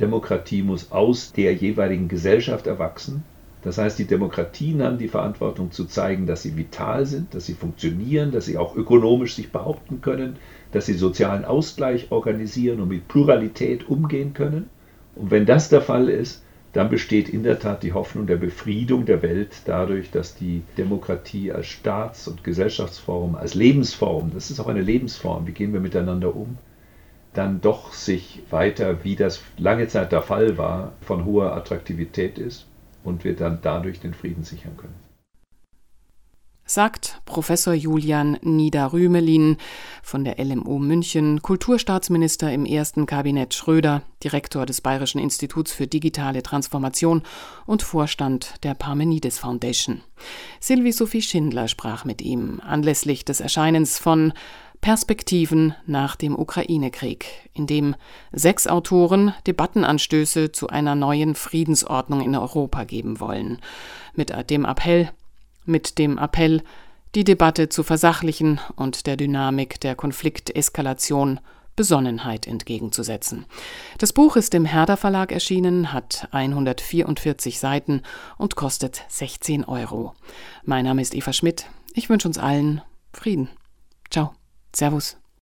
Demokratie 0.00 0.62
muss 0.62 0.90
aus 0.90 1.32
der 1.32 1.54
jeweiligen 1.54 2.08
Gesellschaft 2.08 2.66
erwachsen. 2.66 3.22
Das 3.62 3.78
heißt, 3.78 3.98
die 4.00 4.06
Demokratien 4.06 4.82
haben 4.82 4.98
die 4.98 5.06
Verantwortung 5.06 5.70
zu 5.70 5.84
zeigen, 5.84 6.26
dass 6.26 6.42
sie 6.42 6.56
vital 6.56 7.06
sind, 7.06 7.32
dass 7.32 7.46
sie 7.46 7.54
funktionieren, 7.54 8.32
dass 8.32 8.46
sie 8.46 8.58
auch 8.58 8.74
ökonomisch 8.74 9.36
sich 9.36 9.52
behaupten 9.52 10.00
können, 10.00 10.36
dass 10.72 10.86
sie 10.86 10.94
sozialen 10.94 11.44
Ausgleich 11.44 12.10
organisieren 12.10 12.80
und 12.80 12.88
mit 12.88 13.06
Pluralität 13.06 13.88
umgehen 13.88 14.34
können. 14.34 14.68
Und 15.14 15.30
wenn 15.30 15.46
das 15.46 15.68
der 15.68 15.82
Fall 15.82 16.08
ist, 16.08 16.42
dann 16.72 16.88
besteht 16.88 17.28
in 17.28 17.42
der 17.42 17.58
Tat 17.58 17.82
die 17.82 17.92
Hoffnung 17.92 18.26
der 18.26 18.36
Befriedung 18.36 19.04
der 19.04 19.22
Welt 19.22 19.62
dadurch, 19.66 20.10
dass 20.10 20.34
die 20.34 20.62
Demokratie 20.78 21.52
als 21.52 21.66
Staats- 21.66 22.28
und 22.28 22.44
Gesellschaftsform, 22.44 23.34
als 23.34 23.54
Lebensform, 23.54 24.30
das 24.32 24.50
ist 24.50 24.58
auch 24.58 24.68
eine 24.68 24.80
Lebensform, 24.80 25.46
wie 25.46 25.52
gehen 25.52 25.72
wir 25.72 25.80
miteinander 25.80 26.34
um, 26.34 26.56
dann 27.34 27.60
doch 27.60 27.92
sich 27.92 28.42
weiter, 28.50 29.04
wie 29.04 29.16
das 29.16 29.40
lange 29.58 29.88
Zeit 29.88 30.12
der 30.12 30.22
Fall 30.22 30.56
war, 30.56 30.92
von 31.02 31.24
hoher 31.24 31.54
Attraktivität 31.54 32.38
ist 32.38 32.66
und 33.04 33.24
wir 33.24 33.36
dann 33.36 33.58
dadurch 33.62 34.00
den 34.00 34.14
Frieden 34.14 34.44
sichern 34.44 34.76
können 34.76 35.11
sagt 36.72 37.20
Professor 37.26 37.74
Julian 37.74 38.38
Niederrümelin 38.42 39.58
von 40.02 40.24
der 40.24 40.42
LMU 40.42 40.78
München, 40.78 41.42
Kulturstaatsminister 41.42 42.50
im 42.50 42.64
ersten 42.64 43.04
Kabinett 43.04 43.52
Schröder, 43.52 44.02
Direktor 44.24 44.64
des 44.64 44.80
Bayerischen 44.80 45.18
Instituts 45.18 45.72
für 45.72 45.86
digitale 45.86 46.42
Transformation 46.42 47.22
und 47.66 47.82
Vorstand 47.82 48.54
der 48.62 48.74
Parmenides 48.74 49.38
Foundation. 49.38 50.00
Sylvie 50.60 50.92
Sophie 50.92 51.22
Schindler 51.22 51.68
sprach 51.68 52.06
mit 52.06 52.22
ihm 52.22 52.60
anlässlich 52.64 53.24
des 53.24 53.40
Erscheinens 53.40 53.98
von 53.98 54.32
Perspektiven 54.80 55.74
nach 55.86 56.16
dem 56.16 56.36
Ukraine-Krieg, 56.36 57.26
in 57.52 57.66
dem 57.66 57.94
sechs 58.32 58.66
Autoren 58.66 59.32
Debattenanstöße 59.46 60.50
zu 60.50 60.68
einer 60.68 60.94
neuen 60.96 61.34
Friedensordnung 61.34 62.20
in 62.20 62.34
Europa 62.34 62.84
geben 62.84 63.20
wollen. 63.20 63.58
Mit 64.14 64.32
dem 64.50 64.64
Appell, 64.64 65.10
mit 65.64 65.98
dem 65.98 66.18
Appell, 66.18 66.62
die 67.14 67.24
Debatte 67.24 67.68
zu 67.68 67.82
versachlichen 67.82 68.60
und 68.76 69.06
der 69.06 69.16
Dynamik 69.16 69.80
der 69.80 69.94
Konflikteskalation 69.94 71.40
Besonnenheit 71.74 72.46
entgegenzusetzen. 72.46 73.46
Das 73.98 74.12
Buch 74.12 74.36
ist 74.36 74.54
im 74.54 74.64
Herder 74.64 74.96
Verlag 74.96 75.32
erschienen, 75.32 75.92
hat 75.92 76.28
144 76.30 77.58
Seiten 77.58 78.02
und 78.36 78.56
kostet 78.56 79.04
16 79.08 79.64
Euro. 79.64 80.14
Mein 80.64 80.84
Name 80.84 81.00
ist 81.00 81.14
Eva 81.14 81.32
Schmidt. 81.32 81.66
Ich 81.94 82.10
wünsche 82.10 82.28
uns 82.28 82.38
allen 82.38 82.82
Frieden. 83.12 83.48
Ciao. 84.10 84.34
Servus. 84.74 85.21